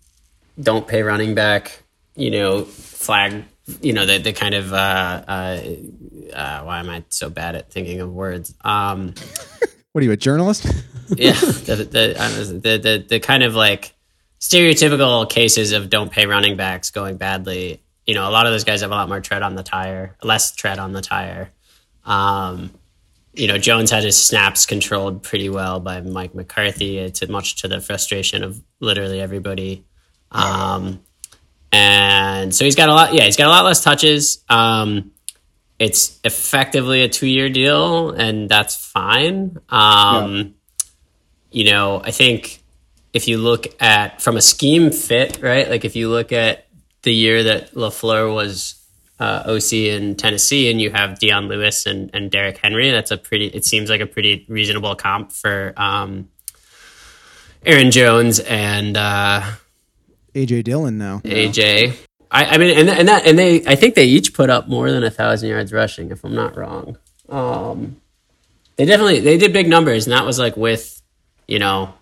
don't 0.60 0.88
pay 0.88 1.04
running 1.04 1.36
back, 1.36 1.84
you 2.16 2.32
know, 2.32 2.64
flag, 2.64 3.44
you 3.82 3.92
know, 3.92 4.06
the, 4.06 4.18
the 4.18 4.32
kind 4.32 4.56
of, 4.56 4.72
uh, 4.72 5.24
uh, 5.28 5.62
uh, 6.34 6.62
why 6.64 6.80
am 6.80 6.90
I 6.90 7.04
so 7.10 7.30
bad 7.30 7.56
at 7.56 7.70
thinking 7.70 8.00
of 8.00 8.14
words? 8.14 8.56
Um, 8.62 9.14
What 9.98 10.04
are 10.04 10.06
you, 10.06 10.12
a 10.12 10.16
journalist? 10.16 10.64
yeah, 11.08 11.32
the, 11.32 11.76
the, 11.76 12.60
the, 12.62 12.78
the, 12.78 13.06
the 13.10 13.20
kind 13.20 13.42
of 13.42 13.56
like 13.56 13.96
stereotypical 14.40 15.28
cases 15.28 15.72
of 15.72 15.90
don't 15.90 16.12
pay 16.12 16.28
running 16.28 16.56
backs 16.56 16.92
going 16.92 17.18
badly. 17.18 17.82
You 18.06 18.14
know, 18.14 18.30
a 18.30 18.32
lot 18.32 18.46
of 18.46 18.54
those 18.54 18.64
guys 18.64 18.82
have 18.82 18.92
a 18.92 18.94
lot 18.94 19.10
more 19.10 19.22
tread 19.22 19.42
on 19.42 19.56
the 19.56 19.64
tire, 19.64 20.16
less 20.22 20.54
tread 20.54 20.78
on 20.78 20.92
the 20.92 21.02
tire. 21.02 21.50
Um, 22.06 22.70
you 23.34 23.48
know, 23.48 23.58
Jones 23.58 23.90
had 23.90 24.04
his 24.04 24.24
snaps 24.24 24.68
controlled 24.68 25.24
pretty 25.24 25.50
well 25.50 25.80
by 25.80 26.00
Mike 26.02 26.36
McCarthy, 26.36 27.10
to 27.10 27.32
much 27.32 27.64
to 27.64 27.68
the 27.68 27.82
frustration 27.82 28.44
of 28.44 28.62
literally 28.80 29.20
everybody. 29.20 29.84
Um, 30.32 31.00
and 31.72 32.54
so 32.54 32.66
he's 32.66 32.76
got 32.76 32.90
a 32.90 32.94
lot. 32.94 33.16
Yeah, 33.16 33.24
he's 33.24 33.36
got 33.36 33.48
a 33.48 33.50
lot 33.50 33.66
less 33.66 33.84
touches. 33.84 34.44
Um, 34.48 35.12
it's 35.80 36.20
effectively 36.24 37.04
a 37.04 37.10
two-year 37.10 37.50
deal, 37.50 38.12
and 38.12 38.50
that's 38.50 38.76
fine. 38.76 39.58
Um, 39.70 40.56
You 41.52 41.72
know, 41.72 42.02
I 42.04 42.12
think 42.12 42.62
if 43.14 43.28
you 43.28 43.38
look 43.38 43.68
at 43.82 44.22
from 44.22 44.38
a 44.38 44.42
scheme 44.42 44.92
fit, 44.92 45.40
right? 45.42 45.70
Like 45.70 45.86
if 45.86 45.96
you 45.96 46.10
look 46.10 46.32
at 46.32 46.68
the 47.04 47.14
year 47.14 47.44
that 47.44 47.74
LaFleur 47.74 48.34
was 48.34 48.76
uh, 49.20 49.44
OC 49.48 49.74
in 49.74 50.16
Tennessee, 50.16 50.70
and 50.70 50.80
you 50.82 50.92
have 50.92 51.20
Dion 51.20 51.48
Lewis 51.48 51.86
and, 51.86 52.10
and 52.14 52.30
Derrick 52.30 52.58
Henry. 52.58 52.92
That's 52.92 53.12
a 53.12 53.18
pretty. 53.18 53.48
It 53.48 53.66
seems 53.66 53.90
like 53.90 54.02
a 54.02 54.06
pretty 54.06 54.46
reasonable 54.50 54.96
comp 54.96 55.32
for 55.32 55.74
um, 55.78 56.28
Aaron 57.66 57.90
Jones 57.92 58.40
and 58.40 58.98
uh, 58.98 59.42
AJ 60.36 60.66
Dillon 60.66 60.98
now. 60.98 61.20
AJ. 61.24 61.98
I, 62.38 62.46
I 62.54 62.58
mean, 62.60 62.78
and 62.78 62.88
and 62.88 63.08
that 63.08 63.26
and 63.26 63.38
they. 63.38 63.66
I 63.66 63.76
think 63.76 63.96
they 63.96 64.06
each 64.06 64.36
put 64.36 64.52
up 64.52 64.68
more 64.68 64.92
than 64.92 65.04
a 65.04 65.10
thousand 65.10 65.50
yards 65.50 65.74
rushing, 65.74 66.12
if 66.12 66.24
I'm 66.24 66.36
not 66.36 66.56
wrong. 66.56 66.98
Um, 67.30 68.00
they 68.76 68.86
definitely 68.86 69.22
they 69.22 69.38
did 69.38 69.54
big 69.54 69.68
numbers, 69.68 70.06
and 70.06 70.14
that 70.14 70.24
was 70.24 70.38
like 70.38 70.56
with, 70.56 71.02
you 71.48 71.58
know, 71.58 71.96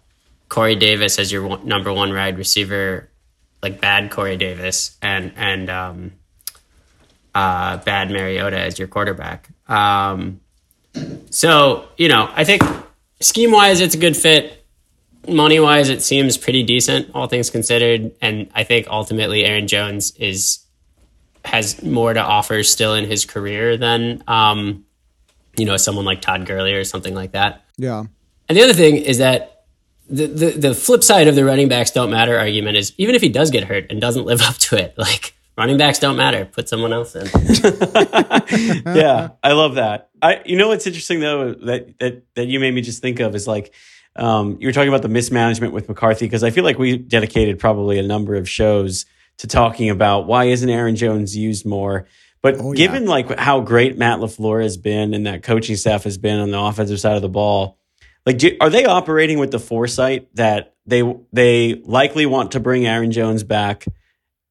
Corey 0.49 0.75
Davis 0.75 1.19
as 1.19 1.31
your 1.31 1.47
one, 1.47 1.65
number 1.65 1.93
one 1.93 2.13
wide 2.13 2.37
receiver, 2.37 3.09
like 3.63 3.79
bad 3.79 4.11
Corey 4.11 4.35
Davis, 4.35 4.97
and 5.01 5.31
and 5.37 5.69
um, 5.69 6.11
uh, 7.33 7.77
bad 7.77 8.11
Mariota 8.11 8.59
as 8.59 8.77
your 8.77 8.89
quarterback. 8.89 9.47
Um, 9.69 10.41
so 11.29 11.87
you 11.95 12.09
know, 12.09 12.29
I 12.35 12.43
think 12.43 12.61
scheme 13.21 13.51
wise, 13.51 13.79
it's 13.79 13.95
a 13.95 13.99
good 13.99 14.17
fit. 14.17 14.64
Money 15.27 15.59
wise, 15.59 15.89
it 15.89 16.01
seems 16.01 16.37
pretty 16.37 16.63
decent, 16.63 17.09
all 17.13 17.27
things 17.27 17.49
considered. 17.49 18.11
And 18.21 18.49
I 18.53 18.63
think 18.63 18.87
ultimately, 18.87 19.45
Aaron 19.45 19.67
Jones 19.67 20.11
is 20.17 20.65
has 21.45 21.83
more 21.83 22.13
to 22.13 22.19
offer 22.19 22.63
still 22.63 22.95
in 22.95 23.05
his 23.05 23.25
career 23.25 23.77
than 23.77 24.23
um, 24.27 24.85
you 25.57 25.65
know 25.65 25.77
someone 25.77 26.05
like 26.05 26.21
Todd 26.21 26.45
Gurley 26.45 26.73
or 26.73 26.83
something 26.83 27.13
like 27.13 27.31
that. 27.31 27.63
Yeah. 27.77 28.05
And 28.47 28.57
the 28.57 28.63
other 28.63 28.73
thing 28.73 28.97
is 28.97 29.17
that 29.19 29.65
the, 30.09 30.27
the 30.27 30.49
the 30.51 30.73
flip 30.73 31.03
side 31.03 31.27
of 31.27 31.35
the 31.35 31.45
running 31.45 31.67
backs 31.67 31.91
don't 31.91 32.11
matter 32.11 32.37
argument 32.37 32.77
is 32.77 32.93
even 32.97 33.15
if 33.15 33.21
he 33.21 33.29
does 33.29 33.51
get 33.51 33.63
hurt 33.65 33.87
and 33.89 33.99
doesn't 33.99 34.25
live 34.25 34.41
up 34.41 34.55
to 34.55 34.75
it, 34.75 34.97
like 34.97 35.33
running 35.57 35.77
backs 35.77 35.99
don't 35.99 36.17
matter. 36.17 36.45
Put 36.45 36.69
someone 36.69 36.93
else 36.93 37.15
in. 37.15 37.25
yeah, 38.95 39.29
I 39.43 39.53
love 39.53 39.75
that. 39.75 40.09
I, 40.21 40.41
you 40.45 40.57
know, 40.57 40.67
what's 40.67 40.87
interesting 40.87 41.19
though 41.19 41.53
that 41.53 41.97
that 41.99 42.23
that 42.35 42.47
you 42.47 42.59
made 42.59 42.73
me 42.73 42.81
just 42.81 43.01
think 43.01 43.19
of 43.19 43.35
is 43.35 43.47
like 43.47 43.73
um, 44.15 44.57
you 44.59 44.67
were 44.67 44.71
talking 44.71 44.89
about 44.89 45.01
the 45.01 45.09
mismanagement 45.09 45.73
with 45.73 45.87
McCarthy 45.89 46.25
because 46.25 46.43
I 46.43 46.49
feel 46.49 46.63
like 46.63 46.77
we 46.79 46.97
dedicated 46.97 47.59
probably 47.59 47.99
a 47.99 48.03
number 48.03 48.35
of 48.35 48.47
shows 48.49 49.05
to 49.37 49.47
talking 49.47 49.89
about 49.89 50.27
why 50.27 50.45
isn't 50.45 50.69
Aaron 50.69 50.95
Jones 50.95 51.35
used 51.35 51.65
more. 51.65 52.07
But 52.41 52.55
Oh, 52.59 52.71
yeah. 52.71 52.77
given 52.77 53.05
like 53.05 53.37
how 53.37 53.59
great 53.61 53.97
Matt 53.97 54.19
LaFleur 54.19 54.61
has 54.61 54.77
been 54.77 55.13
and 55.13 55.25
that 55.25 55.43
coaching 55.43 55.75
staff 55.75 56.03
has 56.03 56.17
been 56.17 56.39
on 56.39 56.51
the 56.51 56.59
offensive 56.59 56.99
side 56.99 57.15
of 57.15 57.21
the 57.21 57.29
ball, 57.29 57.77
like 58.25 58.37
do, 58.37 58.55
are 58.61 58.69
they 58.69 58.85
operating 58.85 59.39
with 59.39 59.51
the 59.51 59.59
foresight 59.59 60.33
that 60.35 60.75
they 60.85 61.01
they 61.33 61.81
likely 61.83 62.25
want 62.25 62.51
to 62.51 62.59
bring 62.59 62.85
Aaron 62.85 63.11
Jones 63.11 63.43
back? 63.43 63.85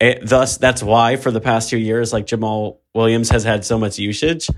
Eh, 0.01 0.19
thus, 0.23 0.59
that's 0.59 0.83
why 0.83 1.17
for 1.17 1.31
the 1.31 1.41
past 1.41 1.71
two 1.71 1.79
years, 1.79 2.13
like 2.13 2.27
Jamaal 2.27 2.79
Williams 2.95 3.31
has 3.31 3.45
had 3.45 3.65
so 3.65 3.79
much 3.79 3.99
usage. 3.99 4.51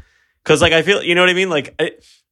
Because 0.42 0.62
like 0.62 0.72
I 0.72 0.82
feel, 0.82 1.02
you 1.02 1.14
know 1.14 1.20
what 1.20 1.30
I 1.30 1.34
mean? 1.34 1.50
Like, 1.50 1.74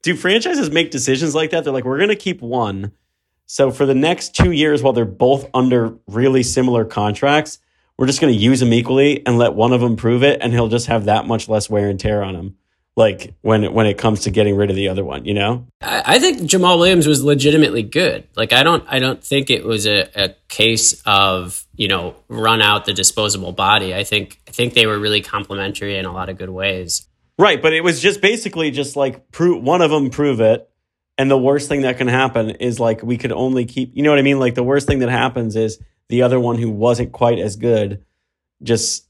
do 0.05 0.15
franchises 0.15 0.71
make 0.71 0.91
decisions 0.91 1.35
like 1.35 1.51
that? 1.51 1.65
They're 1.65 1.73
like, 1.73 1.85
we're 1.85 1.97
going 1.97 2.11
to 2.11 2.17
keep 2.17 2.43
one. 2.43 2.93
So 3.47 3.71
for 3.71 3.87
the 3.87 3.95
next 3.95 4.35
two 4.35 4.53
years, 4.53 4.83
while 4.83 4.93
they're 4.93 5.07
both 5.07 5.49
under 5.55 5.97
really 6.07 6.43
similar 6.43 6.85
contracts, 6.85 7.59
we're 7.97 8.07
just 8.07 8.21
going 8.21 8.33
to 8.33 8.39
use 8.39 8.61
them 8.61 8.73
equally 8.73 9.27
and 9.27 9.39
let 9.39 9.55
one 9.55 9.73
of 9.73 9.81
them 9.81 9.97
prove 9.97 10.23
it, 10.23 10.41
and 10.43 10.53
he'll 10.53 10.69
just 10.69 10.87
have 10.87 11.07
that 11.07 11.27
much 11.27 11.49
less 11.49 11.71
wear 11.71 11.89
and 11.89 11.99
tear 11.99 12.23
on 12.23 12.35
him. 12.35 12.57
Like 12.97 13.35
when 13.41 13.73
when 13.73 13.87
it 13.87 13.99
comes 13.99 14.21
to 14.21 14.31
getting 14.31 14.57
rid 14.57 14.71
of 14.71 14.77
the 14.77 14.89
other 14.89 15.05
one, 15.05 15.25
you 15.25 15.35
know? 15.35 15.67
I, 15.81 16.03
I 16.05 16.19
think 16.21 16.43
Jamaal 16.43 16.79
Williams 16.79 17.09
was 17.09 17.25
legitimately 17.25 17.83
good. 17.83 18.29
Like 18.37 18.53
I 18.53 18.63
don't 18.63 18.85
I 18.87 19.01
don't 19.01 19.25
think 19.25 19.51
it 19.51 19.65
was 19.65 19.87
a, 19.87 20.09
a 20.15 20.35
case 20.49 21.03
of 21.05 21.67
you 21.75 21.89
know 21.89 22.15
run 22.29 22.63
out 22.63 22.85
the 22.85 22.93
disposable 22.93 23.51
body. 23.51 23.95
I 23.95 24.05
think 24.05 24.41
I 24.47 24.53
think 24.53 24.75
they 24.75 24.87
were 24.87 24.99
really 24.99 25.23
complementary 25.23 25.97
in 25.97 26.05
a 26.05 26.13
lot 26.13 26.29
of 26.29 26.39
good 26.39 26.51
ways. 26.51 27.09
Right, 27.39 27.61
but 27.61 27.73
it 27.73 27.83
was 27.83 28.01
just 28.01 28.21
basically 28.21 28.71
just 28.71 28.95
like 28.97 29.31
prove 29.33 29.63
one 29.63 29.83
of 29.83 29.91
them 29.91 30.11
prove 30.11 30.41
it, 30.41 30.69
and 31.19 31.31
the 31.31 31.39
worst 31.39 31.69
thing 31.69 31.83
that 31.83 31.99
can 31.99 32.09
happen 32.09 32.51
is 32.51 32.79
like 32.79 33.03
we 33.03 33.17
could 33.17 33.33
only 33.33 33.65
keep. 33.65 33.91
You 33.95 34.03
know 34.03 34.11
what 34.11 34.19
I 34.19 34.23
mean? 34.23 34.39
Like 34.39 34.55
the 34.55 34.63
worst 34.63 34.87
thing 34.87 35.01
that 35.01 35.11
happens 35.11 35.57
is 35.57 35.81
the 36.09 36.23
other 36.23 36.39
one 36.39 36.59
who 36.59 36.71
wasn't 36.71 37.13
quite 37.13 37.39
as 37.39 37.57
good, 37.57 38.05
just 38.63 39.07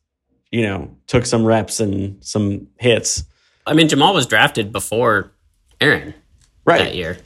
you 0.51 0.63
know 0.63 0.97
took 1.07 1.27
some 1.27 1.45
reps 1.45 1.81
and 1.81 2.23
some 2.25 2.69
hits. 2.79 3.25
I 3.67 3.75
mean 3.75 3.89
Jamaal 3.89 4.15
was 4.15 4.27
drafted 4.27 4.73
before 4.73 5.33
Aaron 5.81 6.15
right. 6.65 6.79
that 6.79 6.95
year. 6.95 7.19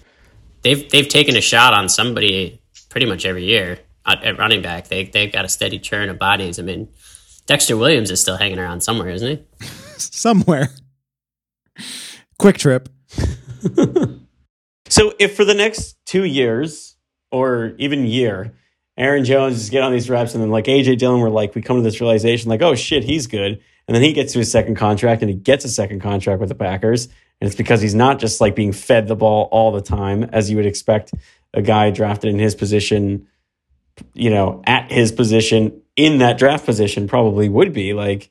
They've 0.62 0.88
they've 0.90 1.08
taken 1.08 1.36
a 1.36 1.40
shot 1.40 1.74
on 1.74 1.88
somebody 1.88 2.60
pretty 2.88 3.06
much 3.06 3.24
every 3.24 3.44
year 3.44 3.78
at, 4.06 4.24
at 4.24 4.38
running 4.38 4.62
back. 4.62 4.88
They 4.88 5.04
they've 5.04 5.32
got 5.32 5.44
a 5.44 5.48
steady 5.48 5.78
churn 5.78 6.08
of 6.08 6.18
bodies. 6.18 6.58
I 6.58 6.62
mean 6.62 6.88
Dexter 7.46 7.76
Williams 7.76 8.10
is 8.10 8.20
still 8.20 8.36
hanging 8.36 8.58
around 8.58 8.82
somewhere, 8.82 9.10
isn't 9.10 9.28
he? 9.28 9.66
Somewhere. 9.96 10.70
Quick 12.38 12.58
trip. 12.58 12.88
So 14.88 15.12
if 15.18 15.36
for 15.36 15.44
the 15.44 15.54
next 15.54 15.96
two 16.06 16.24
years 16.24 16.96
or 17.30 17.74
even 17.78 18.06
year, 18.06 18.54
Aaron 18.96 19.24
Jones 19.24 19.58
just 19.58 19.70
get 19.70 19.82
on 19.82 19.92
these 19.92 20.10
reps 20.10 20.34
and 20.34 20.42
then 20.42 20.50
like 20.50 20.64
AJ 20.64 20.98
Dillon, 20.98 21.20
we're 21.20 21.28
like 21.28 21.54
we 21.54 21.62
come 21.62 21.76
to 21.76 21.82
this 21.82 22.00
realization 22.00 22.48
like 22.48 22.62
oh 22.62 22.74
shit 22.74 23.04
he's 23.04 23.26
good, 23.26 23.60
and 23.86 23.94
then 23.94 24.02
he 24.02 24.12
gets 24.12 24.32
to 24.32 24.38
his 24.38 24.50
second 24.50 24.76
contract 24.76 25.22
and 25.22 25.30
he 25.30 25.36
gets 25.36 25.64
a 25.64 25.68
second 25.68 26.00
contract 26.00 26.40
with 26.40 26.48
the 26.48 26.54
Packers, 26.54 27.04
and 27.40 27.46
it's 27.46 27.56
because 27.56 27.82
he's 27.82 27.94
not 27.94 28.18
just 28.18 28.40
like 28.40 28.56
being 28.56 28.72
fed 28.72 29.08
the 29.08 29.16
ball 29.16 29.48
all 29.52 29.72
the 29.72 29.82
time 29.82 30.24
as 30.24 30.50
you 30.50 30.56
would 30.56 30.66
expect 30.66 31.12
a 31.54 31.62
guy 31.62 31.90
drafted 31.90 32.30
in 32.30 32.38
his 32.38 32.54
position, 32.54 33.28
you 34.14 34.30
know, 34.30 34.62
at 34.66 34.90
his 34.90 35.12
position 35.12 35.82
in 35.96 36.18
that 36.18 36.38
draft 36.38 36.64
position 36.64 37.06
probably 37.08 37.48
would 37.48 37.72
be 37.72 37.92
like. 37.92 38.30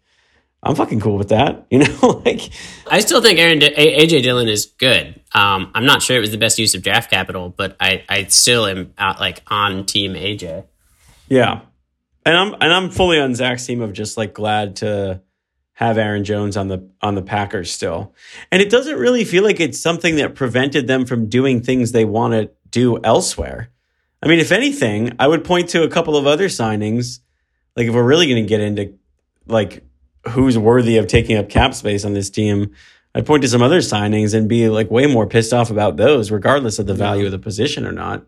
I'm 0.64 0.76
fucking 0.76 1.00
cool 1.00 1.18
with 1.18 1.30
that. 1.30 1.66
You 1.72 1.80
know, 1.80 2.22
like 2.26 2.50
I 2.90 3.00
still 3.02 3.22
think 3.22 3.40
Aaron 3.40 3.62
A- 3.62 4.06
AJ 4.06 4.24
Dillon 4.24 4.48
is 4.48 4.66
good. 4.66 5.20
Um, 5.34 5.72
I'm 5.76 5.86
not 5.86 6.02
sure 6.02 6.18
it 6.18 6.22
was 6.22 6.32
the 6.32 6.38
best 6.38 6.58
use 6.60 6.76
of 6.76 6.82
draft 6.82 7.12
capital, 7.12 7.50
but 7.50 7.76
I, 7.80 8.04
I 8.08 8.24
still 8.26 8.66
am 8.66 8.94
out 8.98 9.20
like 9.20 9.42
on 9.48 9.86
team 9.86 10.14
AJ. 10.14 10.66
Yeah, 11.28 11.62
and 12.26 12.38
I'm 12.38 12.54
and 12.54 12.74
I'm 12.74 12.90
fully 12.90 13.20
on 13.20 13.36
Zach's 13.36 13.66
team 13.66 13.82
of 13.82 13.94
just 13.94 14.18
like 14.18 14.34
glad 14.34 14.78
to 14.78 15.22
have 15.74 16.00
Aaron 16.00 16.24
Jones 16.24 16.58
on 16.58 16.70
the 16.70 16.90
on 17.02 17.14
the 17.14 17.22
Packers 17.22 17.72
still. 17.72 18.16
And 18.52 18.62
it 18.62 18.72
doesn't 18.72 18.98
really 18.98 19.24
feel 19.24 19.44
like 19.44 19.60
it's 19.60 19.80
something 19.80 20.16
that 20.16 20.34
prevented 20.34 20.88
them 20.88 21.06
from 21.06 21.30
doing 21.30 21.62
things 21.62 21.92
they 21.92 22.06
want 22.06 22.34
to 22.34 22.50
do 22.72 23.00
elsewhere. 23.04 23.70
I 24.24 24.28
mean, 24.28 24.40
if 24.40 24.52
anything, 24.52 25.16
I 25.20 25.28
would 25.28 25.44
point 25.44 25.70
to 25.70 25.84
a 25.84 25.88
couple 25.88 26.18
of 26.18 26.26
other 26.26 26.48
signings. 26.48 27.20
Like 27.76 27.88
if 27.88 27.94
we're 27.94 28.04
really 28.04 28.26
going 28.26 28.44
to 28.44 28.50
get 28.50 28.60
into 28.60 28.98
like 29.46 29.87
who's 30.30 30.58
worthy 30.58 30.98
of 30.98 31.08
taking 31.08 31.38
up 31.38 31.50
cap 31.50 31.74
space 31.74 32.06
on 32.06 32.14
this 32.14 32.30
team, 32.30 32.74
I'd 33.16 33.26
point 33.26 33.42
to 33.44 33.50
some 33.50 33.62
other 33.62 33.80
signings 33.80 34.34
and 34.34 34.48
be 34.48 34.70
like 34.70 34.92
way 34.92 35.08
more 35.08 35.26
pissed 35.26 35.54
off 35.54 35.72
about 35.72 35.98
those, 35.98 36.32
regardless 36.32 36.80
of 36.80 36.86
the 36.86 36.94
value 36.94 37.26
of 37.26 37.32
the 37.32 37.40
position 37.40 37.86
or 37.86 37.92
not. 37.92 38.26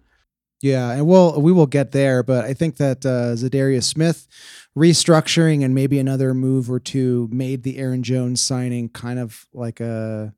Yeah, 0.61 0.91
and 0.91 1.07
we'll 1.07 1.39
we 1.41 1.51
will 1.51 1.67
get 1.67 1.91
there, 1.91 2.21
but 2.21 2.43
I 2.45 2.53
think 2.53 2.77
that 2.77 3.05
uh, 3.05 3.35
Za'Darius 3.35 3.83
Smith 3.83 4.27
restructuring 4.77 5.63
and 5.63 5.73
maybe 5.73 5.99
another 5.99 6.33
move 6.33 6.69
or 6.69 6.79
two 6.79 7.29
made 7.31 7.63
the 7.63 7.77
Aaron 7.77 8.03
Jones 8.03 8.41
signing 8.41 8.89
kind 8.89 9.19
of 9.19 9.45
like 9.53 9.79
a 9.79 10.33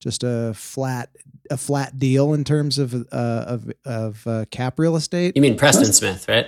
just 0.00 0.24
a 0.24 0.54
flat 0.54 1.10
a 1.50 1.56
flat 1.56 1.98
deal 1.98 2.32
in 2.32 2.42
terms 2.42 2.78
of 2.78 2.94
uh, 2.94 3.06
of 3.12 3.72
of 3.84 4.26
uh, 4.26 4.44
cap 4.50 4.78
real 4.78 4.96
estate. 4.96 5.36
You 5.36 5.42
mean 5.42 5.56
Preston 5.56 5.92
Smith, 5.92 6.26
right? 6.28 6.46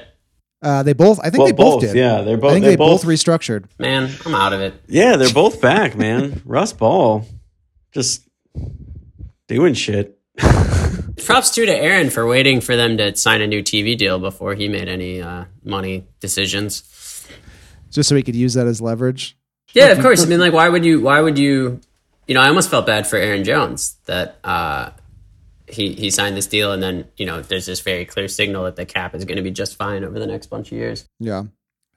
Uh, 0.63 0.83
they 0.85 0.93
both. 0.93 1.19
I 1.19 1.25
think 1.25 1.39
Well, 1.39 1.47
they 1.47 1.53
both, 1.53 1.81
both, 1.81 1.91
did. 1.93 1.97
yeah, 1.97 2.21
they're 2.23 2.37
both- 2.37 2.51
I 2.51 2.55
think 2.55 2.65
they 2.65 2.71
they 2.71 2.77
both 2.77 3.03
both- 3.03 3.11
restructured. 3.11 3.65
Man, 3.81 4.09
I'm 4.25 4.35
out 4.35 4.53
of 4.53 4.61
it. 4.61 4.75
Yeah, 4.87 5.17
they're 5.17 5.33
both 5.33 5.61
back, 5.61 5.97
man. 5.97 6.41
Russ 6.47 6.73
Ball 6.73 7.27
just 7.93 8.23
doing 9.49 9.75
shit. 9.75 10.19
Props 11.25 11.51
too 11.55 11.67
to 11.67 11.75
Aaron 11.75 12.11
for 12.11 12.27
waiting 12.27 12.61
for 12.61 12.77
them 12.77 12.97
to 12.99 13.15
sign 13.17 13.41
a 13.43 13.47
new 13.47 13.63
TV 13.63 13.97
deal 13.97 14.19
before 14.19 14.55
he 14.55 14.69
made 14.69 14.89
any 14.89 15.21
uh, 15.21 15.45
money 15.65 16.05
decisions. 16.21 16.83
just 17.91 18.09
so 18.09 18.17
he 18.17 18.23
could 18.23 18.35
use 18.37 18.55
that 18.55 18.67
as 18.67 18.81
leverage. 18.81 19.37
Yeah, 19.73 19.89
of 19.89 20.01
course. 20.01 20.23
I 20.25 20.27
mean, 20.29 20.39
like, 20.41 20.53
why 20.53 20.69
would 20.69 20.85
you? 20.85 21.01
Why 21.01 21.21
would 21.21 21.39
you? 21.39 21.81
You 22.27 22.35
know, 22.35 22.41
I 22.41 22.49
almost 22.49 22.71
felt 22.71 22.87
bad 22.87 23.07
for 23.07 23.17
Aaron 23.17 23.43
Jones 23.45 23.97
that 24.07 24.39
uh, 24.45 24.91
he 25.73 25.95
he 25.95 26.11
signed 26.11 26.37
this 26.37 26.47
deal, 26.47 26.73
and 26.73 26.83
then 26.83 27.09
you 27.17 27.27
know, 27.27 27.43
there's 27.43 27.67
this 27.67 27.81
very 27.81 28.05
clear 28.05 28.29
signal 28.29 28.65
that 28.65 28.77
the 28.77 28.87
cap 28.87 29.15
is 29.15 29.25
going 29.25 29.37
to 29.37 29.43
be 29.43 29.51
just 29.51 29.77
fine 29.77 30.05
over 30.05 30.19
the 30.19 30.27
next 30.27 30.47
bunch 30.47 30.73
of 30.73 30.79
years. 30.79 31.09
Yeah, 31.19 31.45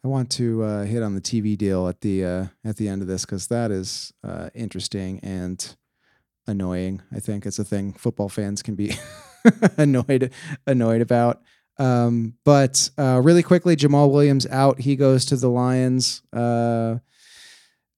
I 0.03 0.07
want 0.07 0.29
to 0.31 0.63
uh, 0.63 0.83
hit 0.83 1.01
on 1.01 1.15
the 1.15 1.21
TV 1.21 1.57
deal 1.57 1.87
at 1.87 2.01
the 2.01 2.25
uh, 2.25 2.45
at 2.63 2.77
the 2.77 2.87
end 2.87 3.01
of 3.01 3.07
this 3.07 3.25
because 3.25 3.47
that 3.47 3.71
is 3.71 4.13
uh, 4.23 4.49
interesting 4.53 5.19
and 5.21 5.75
annoying. 6.47 7.01
I 7.11 7.19
think 7.19 7.45
it's 7.45 7.59
a 7.59 7.63
thing 7.63 7.93
football 7.93 8.29
fans 8.29 8.61
can 8.61 8.75
be 8.75 8.95
annoyed 9.77 10.31
annoyed 10.67 11.01
about. 11.01 11.41
Um, 11.77 12.35
but 12.45 12.89
uh, 12.97 13.19
really 13.23 13.43
quickly, 13.43 13.75
Jamaal 13.75 14.11
Williams 14.11 14.47
out. 14.47 14.79
He 14.79 14.95
goes 14.95 15.25
to 15.25 15.35
the 15.35 15.49
Lions. 15.49 16.21
Uh, 16.31 16.97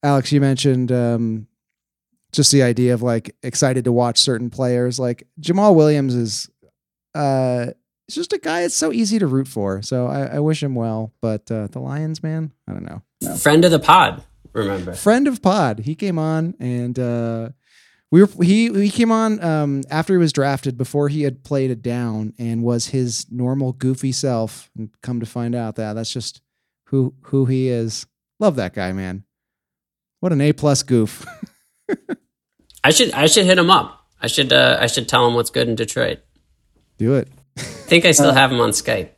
Alex, 0.04 0.32
you 0.32 0.42
mentioned 0.42 0.92
um, 0.92 1.48
just 2.32 2.52
the 2.52 2.64
idea 2.64 2.94
of 2.94 3.02
like 3.02 3.36
excited 3.44 3.86
to 3.86 3.92
watch 3.92 4.20
certain 4.20 4.50
players. 4.50 5.00
Like 5.00 5.28
Jamaal 5.42 5.76
Williams 5.76 6.16
is 6.16 6.50
uh, 7.16 7.68
he's 8.08 8.16
just 8.16 8.34
a 8.34 8.38
guy 8.38 8.62
that's 8.62 8.76
so 8.76 8.92
easy 8.92 9.20
to 9.20 9.28
root 9.28 9.48
for. 9.48 9.82
So 9.82 10.08
I, 10.08 10.36
I 10.36 10.40
wish 10.40 10.62
him 10.62 10.76
well. 10.76 11.14
But 11.22 11.50
uh, 11.52 11.68
the 11.68 11.80
Lions, 11.80 12.22
man, 12.22 12.52
I 12.68 12.74
don't 12.74 12.86
know. 12.86 13.02
Friend 13.38 13.64
of 13.66 13.72
the 13.72 13.80
pod, 13.80 14.24
remember? 14.54 14.94
Friend 14.94 15.28
of 15.28 15.42
Pod, 15.42 15.80
he 15.80 15.96
came 15.96 16.20
on 16.20 16.56
and 16.60 16.98
uh, 17.00 17.50
we 18.12 18.24
were 18.24 18.44
he 18.44 18.72
he 18.72 18.90
came 18.90 19.12
on 19.12 19.44
um, 19.44 19.84
after 19.90 20.14
he 20.14 20.18
was 20.18 20.32
drafted 20.34 20.78
before 20.78 21.10
he 21.10 21.24
had 21.24 21.44
played 21.44 21.72
it 21.72 21.82
down 21.82 22.34
and 22.38 22.64
was 22.64 22.88
his 22.88 23.26
normal 23.32 23.74
goofy 23.74 24.12
self. 24.12 24.70
And 24.78 24.90
come 25.02 25.20
to 25.20 25.26
find 25.26 25.56
out 25.56 25.76
that 25.76 25.94
that's 25.94 26.12
just 26.12 26.42
who 26.88 27.14
who 27.24 27.46
he 27.46 27.68
is. 27.68 28.06
Love 28.40 28.56
that 28.58 28.74
guy, 28.74 28.92
man. 28.92 29.24
What 30.20 30.32
an 30.32 30.42
A 30.42 30.54
plus 30.54 30.84
goof. 30.84 31.26
I 32.84 32.92
should 32.92 33.12
I 33.14 33.28
should 33.28 33.46
hit 33.46 33.58
him 33.58 33.70
up. 33.70 34.06
I 34.22 34.28
should 34.28 34.52
uh, 34.54 34.78
I 34.80 34.88
should 34.88 35.08
tell 35.08 35.28
him 35.28 35.34
what's 35.34 35.50
good 35.50 35.68
in 35.68 35.76
Detroit. 35.76 36.20
Do 36.98 37.16
it. 37.16 37.28
I 37.58 37.62
think 37.62 38.06
I 38.06 38.12
still 38.12 38.34
have 38.34 38.52
him 38.52 38.60
on 38.60 38.72
Skype. 38.72 39.10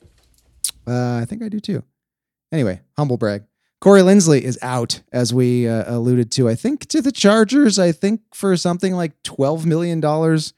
Uh, 0.87 1.17
I 1.21 1.25
think 1.25 1.43
I 1.43 1.49
do 1.49 1.59
too. 1.59 1.83
Anyway, 2.51 2.81
humble 2.97 3.17
brag. 3.17 3.43
Corey 3.81 4.01
Linsley 4.01 4.41
is 4.41 4.59
out, 4.61 5.01
as 5.13 5.33
we 5.33 5.67
uh, 5.67 5.83
alluded 5.87 6.31
to. 6.33 6.49
I 6.49 6.55
think 6.55 6.87
to 6.87 7.01
the 7.01 7.11
Chargers. 7.13 7.79
I 7.79 7.91
think 7.93 8.21
for 8.33 8.57
something 8.57 8.93
like 8.93 9.21
twelve 9.23 9.65
million 9.65 9.99
dollars 10.01 10.53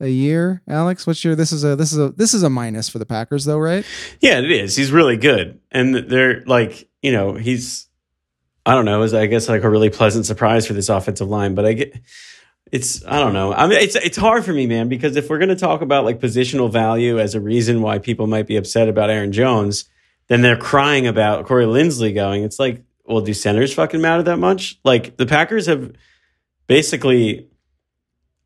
a 0.00 0.08
year. 0.08 0.62
Alex, 0.68 1.06
what's 1.06 1.24
your? 1.24 1.34
This 1.34 1.52
is 1.52 1.64
a 1.64 1.76
this 1.76 1.92
is 1.92 1.98
a 1.98 2.08
this 2.10 2.34
is 2.34 2.42
a 2.42 2.50
minus 2.50 2.88
for 2.88 2.98
the 2.98 3.06
Packers, 3.06 3.44
though, 3.44 3.58
right? 3.58 3.84
Yeah, 4.20 4.38
it 4.40 4.50
is. 4.50 4.76
He's 4.76 4.90
really 4.90 5.16
good, 5.16 5.60
and 5.70 5.94
they're 5.94 6.44
like, 6.46 6.88
you 7.02 7.12
know, 7.12 7.34
he's, 7.34 7.85
I 8.66 8.74
don't 8.74 8.84
know, 8.84 9.02
is 9.02 9.14
I 9.14 9.26
guess 9.26 9.48
like 9.48 9.62
a 9.62 9.70
really 9.70 9.90
pleasant 9.90 10.26
surprise 10.26 10.66
for 10.66 10.72
this 10.72 10.88
offensive 10.88 11.28
line. 11.28 11.54
But 11.54 11.66
I 11.66 11.72
get, 11.74 12.00
it's, 12.72 13.04
I 13.06 13.20
don't 13.20 13.32
know. 13.32 13.52
I 13.52 13.68
mean, 13.68 13.78
it's 13.78 13.94
it's 13.94 14.16
hard 14.16 14.44
for 14.44 14.52
me, 14.52 14.66
man, 14.66 14.88
because 14.88 15.14
if 15.14 15.30
we're 15.30 15.38
gonna 15.38 15.54
talk 15.54 15.82
about 15.82 16.04
like 16.04 16.18
positional 16.18 16.70
value 16.70 17.20
as 17.20 17.36
a 17.36 17.40
reason 17.40 17.80
why 17.80 18.00
people 18.00 18.26
might 18.26 18.48
be 18.48 18.56
upset 18.56 18.88
about 18.88 19.08
Aaron 19.08 19.30
Jones, 19.30 19.84
then 20.26 20.42
they're 20.42 20.56
crying 20.56 21.06
about 21.06 21.46
Corey 21.46 21.64
Linsley 21.64 22.12
going. 22.12 22.42
It's 22.42 22.58
like, 22.58 22.82
well, 23.04 23.20
do 23.20 23.32
centers 23.32 23.72
fucking 23.72 24.00
matter 24.00 24.24
that 24.24 24.38
much? 24.38 24.80
Like 24.82 25.16
the 25.16 25.26
Packers 25.26 25.66
have 25.66 25.92
basically. 26.66 27.48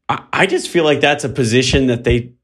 I, 0.07 0.23
I 0.35 0.47
just 0.47 0.69
feel 0.69 0.85
like 0.85 1.01
that's 1.01 1.25
a 1.25 1.31
position 1.31 1.87
that 1.87 2.05
they 2.05 2.35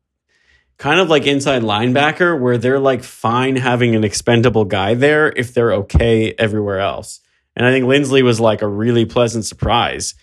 kind 0.79 0.99
of 0.99 1.11
like 1.11 1.27
inside 1.27 1.61
linebacker 1.61 2.41
where 2.41 2.57
they're 2.57 2.81
like 2.81 3.03
fine 3.03 3.57
having 3.57 3.95
an 3.95 4.03
expendable 4.03 4.65
guy 4.65 4.95
there 4.95 5.31
if 5.37 5.53
they're 5.53 5.75
okay 5.75 6.33
everywhere 6.39 6.81
else. 6.81 7.21
And 7.57 7.67
I 7.67 7.73
think 7.73 7.87
Linsley 7.87 8.23
was 8.23 8.39
like 8.39 8.63
a 8.63 8.69
really 8.69 9.07
pleasant 9.07 9.47
surprise. 9.47 10.15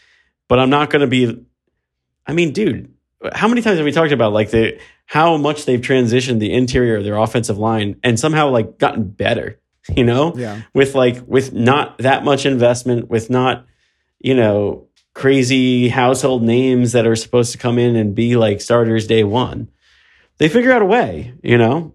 But 0.48 0.60
I'm 0.60 0.70
not 0.70 0.90
going 0.90 1.02
to 1.02 1.08
be 1.08 1.44
I 2.26 2.34
mean, 2.34 2.54
dude, 2.54 2.94
how 3.34 3.48
many 3.48 3.62
times 3.62 3.78
have 3.78 3.86
we 3.86 3.92
talked 3.92 4.12
about 4.12 4.34
like 4.34 4.52
the 4.52 4.80
how 5.06 5.38
much 5.38 5.66
they've 5.66 5.82
transitioned 5.82 6.40
the 6.40 6.54
interior 6.54 6.98
of 6.98 7.04
their 7.04 7.18
offensive 7.18 7.58
line 7.58 8.00
and 8.04 8.20
somehow 8.20 8.50
like 8.50 8.78
gotten 8.78 9.10
better, 9.10 9.60
you 9.96 10.04
know? 10.04 10.34
Yeah. 10.36 10.62
With 10.74 10.96
like 10.96 11.24
with 11.28 11.54
not 11.54 11.98
that 12.00 12.24
much 12.24 12.46
investment, 12.46 13.10
with 13.10 13.30
not, 13.30 13.66
you 14.20 14.36
know, 14.36 14.88
crazy 15.14 15.90
household 15.90 16.44
names 16.44 16.94
that 16.94 17.06
are 17.06 17.16
supposed 17.16 17.52
to 17.52 17.58
come 17.58 17.78
in 17.78 17.96
and 17.96 18.16
be 18.16 18.36
like 18.36 18.62
starters 18.62 19.06
day 19.06 19.24
one. 19.24 19.70
They 20.40 20.50
figure 20.50 20.72
out 20.72 20.82
a 20.82 20.86
way, 20.86 21.34
you 21.44 21.58
know? 21.58 21.94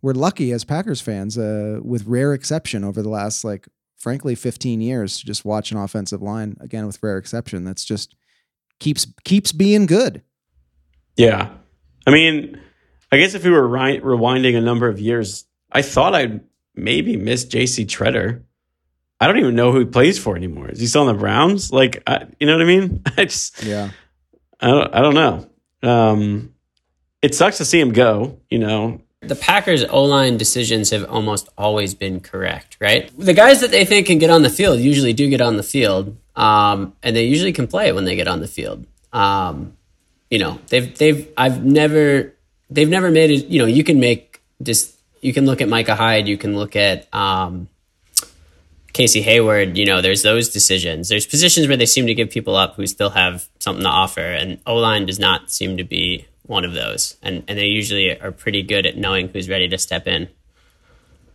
We're 0.00 0.12
lucky 0.12 0.52
as 0.52 0.64
Packers 0.64 1.00
fans, 1.00 1.36
uh, 1.36 1.80
with 1.82 2.06
rare 2.06 2.34
exception 2.34 2.84
over 2.84 3.02
the 3.02 3.08
last 3.08 3.42
like 3.42 3.66
frankly 4.04 4.34
15 4.34 4.82
years 4.82 5.18
to 5.18 5.24
just 5.24 5.46
watch 5.46 5.72
an 5.72 5.78
offensive 5.78 6.20
line 6.20 6.58
again 6.60 6.86
with 6.86 7.02
rare 7.02 7.16
exception. 7.16 7.64
That's 7.64 7.86
just 7.86 8.14
keeps 8.78 9.06
keeps 9.24 9.50
being 9.50 9.86
good. 9.86 10.20
Yeah. 11.16 11.54
I 12.06 12.10
mean, 12.10 12.60
I 13.10 13.16
guess 13.16 13.32
if 13.34 13.44
we 13.44 13.50
were 13.50 13.66
ri- 13.66 14.00
rewinding 14.00 14.56
a 14.58 14.60
number 14.60 14.88
of 14.88 15.00
years, 15.00 15.46
I 15.72 15.80
thought 15.80 16.14
I'd 16.14 16.42
maybe 16.74 17.16
miss 17.16 17.46
JC 17.46 17.86
Tretter. 17.86 18.42
I 19.20 19.26
don't 19.26 19.38
even 19.38 19.54
know 19.54 19.72
who 19.72 19.78
he 19.78 19.84
plays 19.86 20.18
for 20.18 20.36
anymore. 20.36 20.68
Is 20.68 20.80
he 20.80 20.86
still 20.86 21.00
on 21.00 21.06
the 21.06 21.18
Browns? 21.18 21.72
Like, 21.72 22.02
I, 22.06 22.26
you 22.38 22.46
know 22.46 22.52
what 22.58 22.62
I 22.62 22.66
mean? 22.66 23.02
I 23.16 23.24
just, 23.24 23.62
Yeah. 23.62 23.90
I 24.60 24.66
don't, 24.68 24.94
I 24.94 25.00
don't 25.00 25.14
know. 25.14 25.50
Um, 25.88 26.52
it 27.22 27.34
sucks 27.34 27.56
to 27.56 27.64
see 27.64 27.80
him 27.80 27.92
go, 27.92 28.40
you 28.50 28.58
know. 28.58 29.00
The 29.28 29.34
Packers' 29.34 29.84
O 29.84 30.04
line 30.04 30.36
decisions 30.36 30.90
have 30.90 31.04
almost 31.10 31.48
always 31.56 31.94
been 31.94 32.20
correct, 32.20 32.76
right? 32.80 33.10
The 33.18 33.34
guys 33.34 33.60
that 33.60 33.70
they 33.70 33.84
think 33.84 34.06
can 34.06 34.18
get 34.18 34.30
on 34.30 34.42
the 34.42 34.50
field 34.50 34.80
usually 34.80 35.12
do 35.12 35.28
get 35.28 35.40
on 35.40 35.56
the 35.56 35.62
field, 35.62 36.16
um, 36.36 36.94
and 37.02 37.14
they 37.14 37.24
usually 37.24 37.52
can 37.52 37.66
play 37.66 37.92
when 37.92 38.04
they 38.04 38.16
get 38.16 38.28
on 38.28 38.40
the 38.40 38.48
field. 38.48 38.86
Um, 39.12 39.76
you 40.30 40.38
know, 40.38 40.58
they've 40.68 40.96
they've 40.96 41.28
I've 41.36 41.64
never 41.64 42.34
they've 42.70 42.88
never 42.88 43.10
made 43.10 43.30
it. 43.30 43.46
You 43.46 43.60
know, 43.60 43.66
you 43.66 43.84
can 43.84 44.00
make 44.00 44.40
just 44.62 44.96
you 45.20 45.32
can 45.32 45.46
look 45.46 45.60
at 45.60 45.68
Micah 45.68 45.94
Hyde, 45.94 46.28
you 46.28 46.36
can 46.36 46.56
look 46.56 46.76
at 46.76 47.12
um, 47.14 47.68
Casey 48.92 49.22
Hayward. 49.22 49.78
You 49.78 49.86
know, 49.86 50.00
there's 50.00 50.22
those 50.22 50.50
decisions. 50.50 51.08
There's 51.08 51.26
positions 51.26 51.68
where 51.68 51.76
they 51.76 51.86
seem 51.86 52.06
to 52.06 52.14
give 52.14 52.30
people 52.30 52.56
up 52.56 52.74
who 52.74 52.86
still 52.86 53.10
have 53.10 53.48
something 53.58 53.84
to 53.84 53.90
offer, 53.90 54.20
and 54.20 54.60
O 54.66 54.76
line 54.76 55.06
does 55.06 55.18
not 55.18 55.50
seem 55.50 55.76
to 55.76 55.84
be 55.84 56.26
one 56.44 56.64
of 56.64 56.72
those. 56.74 57.16
And 57.22 57.44
and 57.48 57.58
they 57.58 57.66
usually 57.66 58.18
are 58.20 58.32
pretty 58.32 58.62
good 58.62 58.86
at 58.86 58.96
knowing 58.96 59.28
who's 59.28 59.48
ready 59.48 59.68
to 59.68 59.78
step 59.78 60.06
in. 60.06 60.28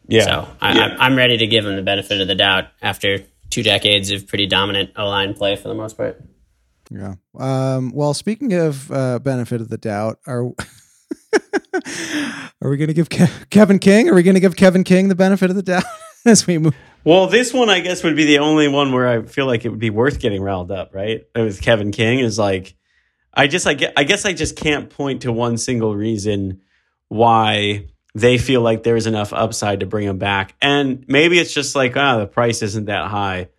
Yeah. 0.08 0.24
So 0.24 0.48
I, 0.62 0.74
Yeah. 0.76 0.96
I, 1.00 1.06
I'm 1.06 1.16
ready 1.16 1.38
to 1.38 1.48
give 1.48 1.64
them 1.66 1.76
the 1.76 1.82
benefit 1.84 2.20
of 2.22 2.28
the 2.28 2.36
doubt 2.36 2.66
after 2.82 3.24
two 3.50 3.64
decades 3.64 4.12
of 4.12 4.28
pretty 4.28 4.46
dominant 4.48 4.92
O 4.96 5.08
line 5.08 5.34
play 5.34 5.56
for 5.56 5.68
the 5.68 5.74
most 5.76 5.98
part. 5.98 6.22
Yeah. 6.92 7.16
Um, 7.38 7.92
well, 7.94 8.14
speaking 8.16 8.54
of 8.54 8.92
uh, 8.92 9.20
benefit 9.20 9.62
of 9.62 9.70
the 9.70 9.78
doubt, 9.78 10.20
are 10.26 10.46
are 12.62 12.70
we 12.70 12.78
going 12.78 12.88
to 12.88 12.94
give 12.94 13.10
Ke- 13.10 13.50
Kevin 13.50 13.80
King? 13.80 14.10
Are 14.10 14.16
we 14.16 14.24
going 14.24 14.34
to 14.36 14.40
give 14.40 14.56
Kevin 14.56 14.84
King 14.84 15.08
the 15.08 15.16
benefit 15.16 15.50
of 15.50 15.56
the 15.56 15.64
doubt 15.64 15.84
as 16.26 16.48
we 16.48 16.58
move 16.58 16.76
Well, 17.04 17.28
this 17.28 17.54
one 17.54 17.70
I 17.70 17.80
guess 17.82 18.04
would 18.04 18.16
be 18.16 18.26
the 18.26 18.40
only 18.40 18.68
one 18.68 18.92
where 18.92 19.08
I 19.08 19.22
feel 19.24 19.46
like 19.46 19.66
it 19.66 19.70
would 19.70 19.80
be 19.80 19.90
worth 19.90 20.20
getting 20.20 20.42
riled 20.42 20.72
up, 20.72 20.94
right? 20.94 21.24
With 21.36 21.62
Kevin 21.62 21.92
King 21.92 22.20
is 22.20 22.38
like, 22.40 22.76
I 23.34 23.48
just 23.48 23.68
I 23.68 23.74
get 23.74 23.94
I 23.96 24.04
guess 24.04 24.26
I 24.26 24.34
just 24.34 24.56
can't 24.56 24.90
point 24.90 25.22
to 25.22 25.32
one 25.32 25.58
single 25.58 25.96
reason 25.96 26.62
why 27.08 27.88
they 28.16 28.38
feel 28.38 28.62
like 28.62 28.84
there's 28.84 29.06
enough 29.06 29.34
upside 29.34 29.82
to 29.82 29.86
bring 29.86 30.08
him 30.08 30.18
back, 30.18 30.56
and 30.62 31.06
maybe 31.08 31.40
it's 31.40 31.54
just 31.54 31.76
like 31.76 31.96
ah 31.96 32.18
the 32.18 32.28
price 32.28 32.62
isn't 32.62 32.86
that 32.86 33.10
high, 33.10 33.50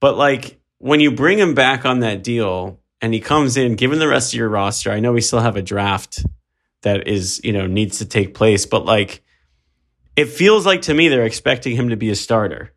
but 0.00 0.16
like 0.16 0.60
when 0.78 1.00
you 1.00 1.10
bring 1.10 1.38
him 1.38 1.54
back 1.54 1.84
on 1.84 2.00
that 2.00 2.22
deal 2.22 2.80
and 3.00 3.14
he 3.14 3.20
comes 3.20 3.56
in, 3.56 3.76
given 3.76 3.98
the 3.98 4.08
rest 4.08 4.32
of 4.32 4.38
your 4.38 4.48
roster, 4.48 4.90
I 4.90 5.00
know 5.00 5.12
we 5.12 5.20
still 5.20 5.40
have 5.40 5.56
a 5.56 5.62
draft 5.62 6.24
that 6.82 7.08
is 7.08 7.40
you 7.44 7.52
know 7.52 7.66
needs 7.66 7.98
to 7.98 8.04
take 8.04 8.34
place, 8.34 8.66
but 8.66 8.84
like 8.84 9.22
it 10.16 10.26
feels 10.26 10.66
like 10.66 10.82
to 10.82 10.94
me 10.94 11.08
they're 11.08 11.24
expecting 11.24 11.76
him 11.76 11.90
to 11.90 11.96
be 11.96 12.10
a 12.10 12.16
starter. 12.16 12.72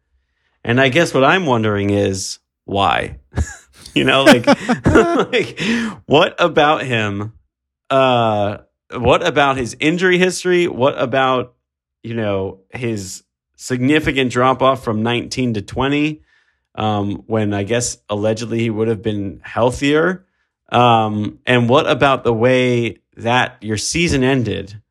And 0.63 0.80
I 0.80 0.89
guess 0.89 1.13
what 1.13 1.24
I'm 1.24 1.46
wondering 1.46 1.89
is 1.89 2.39
why? 2.65 3.18
you 3.93 4.04
know, 4.04 4.23
like, 4.23 4.45
like 4.86 5.60
what 6.06 6.36
about 6.39 6.84
him? 6.84 7.34
Uh, 7.89 8.60
what 8.93 9.25
about 9.25 9.58
his 9.58 9.75
injury 9.80 10.17
history? 10.17 10.67
What 10.67 10.99
about, 10.99 11.56
you 12.04 12.13
know, 12.13 12.62
his 12.73 13.23
significant 13.56 14.32
drop 14.32 14.62
off 14.62 14.84
from 14.84 15.04
19 15.04 15.56
to 15.56 15.62
20? 15.62 16.21
Um, 16.75 17.23
when 17.28 17.54
I 17.54 17.63
guess 17.63 17.97
allegedly 18.10 18.60
he 18.60 18.69
would 18.69 18.88
have 18.88 19.02
been 19.02 19.41
healthier. 19.43 20.25
Um, 20.71 21.39
and 21.45 21.67
what 21.67 21.89
about 21.89 22.23
the 22.23 22.34
way 22.34 22.99
that 23.17 23.58
your 23.62 23.78
season 23.78 24.23
ended? 24.23 24.82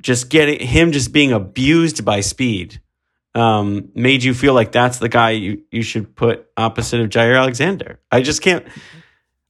just 0.00 0.28
getting 0.28 0.66
him 0.66 0.92
just 0.92 1.12
being 1.12 1.32
abused 1.32 2.04
by 2.04 2.20
speed 2.20 2.80
um, 3.34 3.90
made 3.94 4.22
you 4.24 4.34
feel 4.34 4.54
like 4.54 4.72
that's 4.72 4.98
the 4.98 5.08
guy 5.08 5.30
you, 5.30 5.62
you 5.70 5.82
should 5.82 6.14
put 6.16 6.46
opposite 6.56 7.00
of 7.00 7.08
Jaire 7.10 7.38
Alexander. 7.38 8.00
I 8.10 8.22
just 8.22 8.42
can't. 8.42 8.66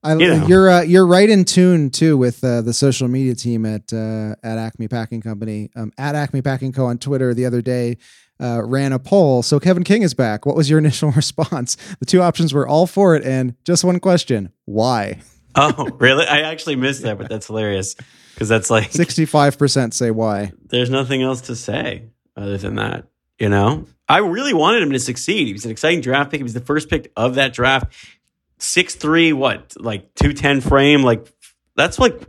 I, 0.02 0.14
you 0.14 0.28
know. 0.28 0.46
You're 0.46 0.70
uh, 0.70 0.82
you're 0.82 1.06
right 1.06 1.28
in 1.28 1.44
tune 1.44 1.90
too 1.90 2.16
with 2.16 2.42
uh, 2.44 2.62
the 2.62 2.72
social 2.72 3.08
media 3.08 3.34
team 3.34 3.66
at 3.66 3.92
uh, 3.92 4.34
at 4.42 4.58
Acme 4.58 4.88
Packing 4.88 5.20
Company 5.20 5.70
um, 5.74 5.92
at 5.98 6.14
Acme 6.14 6.42
Packing 6.42 6.72
Co 6.72 6.86
on 6.86 6.98
Twitter 6.98 7.34
the 7.34 7.46
other 7.46 7.62
day. 7.62 7.98
Uh, 8.40 8.62
ran 8.64 8.92
a 8.92 9.00
poll. 9.00 9.42
So 9.42 9.58
Kevin 9.58 9.82
King 9.82 10.02
is 10.02 10.14
back. 10.14 10.46
What 10.46 10.54
was 10.54 10.70
your 10.70 10.78
initial 10.84 11.10
response? 11.10 11.76
The 11.98 12.06
two 12.06 12.22
options 12.22 12.54
were 12.54 12.68
all 12.68 12.86
for 12.86 13.16
it, 13.16 13.24
and 13.24 13.56
just 13.64 13.82
one 13.82 13.98
question: 14.00 14.52
Why? 14.64 15.20
Oh, 15.60 15.90
really? 15.98 16.24
I 16.24 16.42
actually 16.42 16.76
missed 16.76 17.02
that, 17.02 17.18
but 17.18 17.28
that's 17.28 17.48
hilarious 17.48 17.96
because 18.34 18.48
that's 18.48 18.70
like 18.70 18.92
65% 18.92 19.92
say 19.92 20.12
why. 20.12 20.52
There's 20.66 20.90
nothing 20.90 21.22
else 21.22 21.40
to 21.42 21.56
say 21.56 22.10
other 22.36 22.58
than 22.58 22.76
that. 22.76 23.08
You 23.38 23.48
know, 23.48 23.86
I 24.08 24.18
really 24.18 24.54
wanted 24.54 24.82
him 24.82 24.92
to 24.92 24.98
succeed. 24.98 25.46
He 25.46 25.52
was 25.52 25.64
an 25.64 25.70
exciting 25.70 26.00
draft 26.00 26.30
pick. 26.30 26.40
He 26.40 26.42
was 26.42 26.54
the 26.54 26.60
first 26.60 26.90
pick 26.90 27.12
of 27.16 27.36
that 27.36 27.52
draft. 27.52 27.94
Six 28.58 28.96
three, 28.96 29.32
what 29.32 29.74
like 29.78 30.14
two 30.14 30.32
ten 30.32 30.60
frame? 30.60 31.02
Like 31.02 31.26
that's 31.76 31.98
like, 31.98 32.20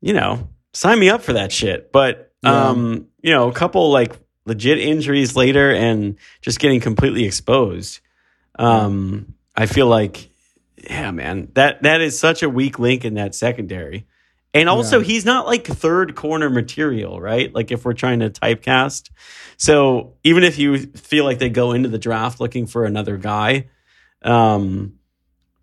you 0.00 0.12
know, 0.12 0.48
sign 0.74 0.98
me 0.98 1.08
up 1.08 1.22
for 1.22 1.32
that 1.32 1.50
shit. 1.50 1.90
But 1.92 2.32
yeah. 2.42 2.68
um, 2.68 3.08
you 3.22 3.32
know, 3.32 3.48
a 3.48 3.52
couple 3.52 3.90
like 3.90 4.14
legit 4.44 4.78
injuries 4.78 5.36
later 5.36 5.72
and 5.72 6.16
just 6.42 6.58
getting 6.58 6.80
completely 6.80 7.24
exposed. 7.24 8.00
Um, 8.58 9.34
I 9.56 9.66
feel 9.66 9.86
like, 9.86 10.28
yeah, 10.76 11.10
man, 11.10 11.48
that 11.54 11.82
that 11.82 12.00
is 12.00 12.18
such 12.18 12.42
a 12.42 12.50
weak 12.50 12.78
link 12.78 13.04
in 13.04 13.14
that 13.14 13.34
secondary. 13.34 14.06
And 14.54 14.68
also, 14.68 14.98
yeah. 14.98 15.04
he's 15.04 15.24
not 15.24 15.46
like 15.46 15.66
third 15.66 16.14
corner 16.14 16.48
material, 16.48 17.20
right? 17.20 17.54
Like 17.54 17.70
if 17.70 17.84
we're 17.84 17.92
trying 17.92 18.20
to 18.20 18.30
typecast. 18.30 19.10
So 19.58 20.14
even 20.24 20.42
if 20.42 20.58
you 20.58 20.78
feel 20.78 21.24
like 21.24 21.38
they 21.38 21.50
go 21.50 21.72
into 21.72 21.88
the 21.88 21.98
draft 21.98 22.40
looking 22.40 22.66
for 22.66 22.84
another 22.84 23.18
guy, 23.18 23.68
um, 24.22 24.94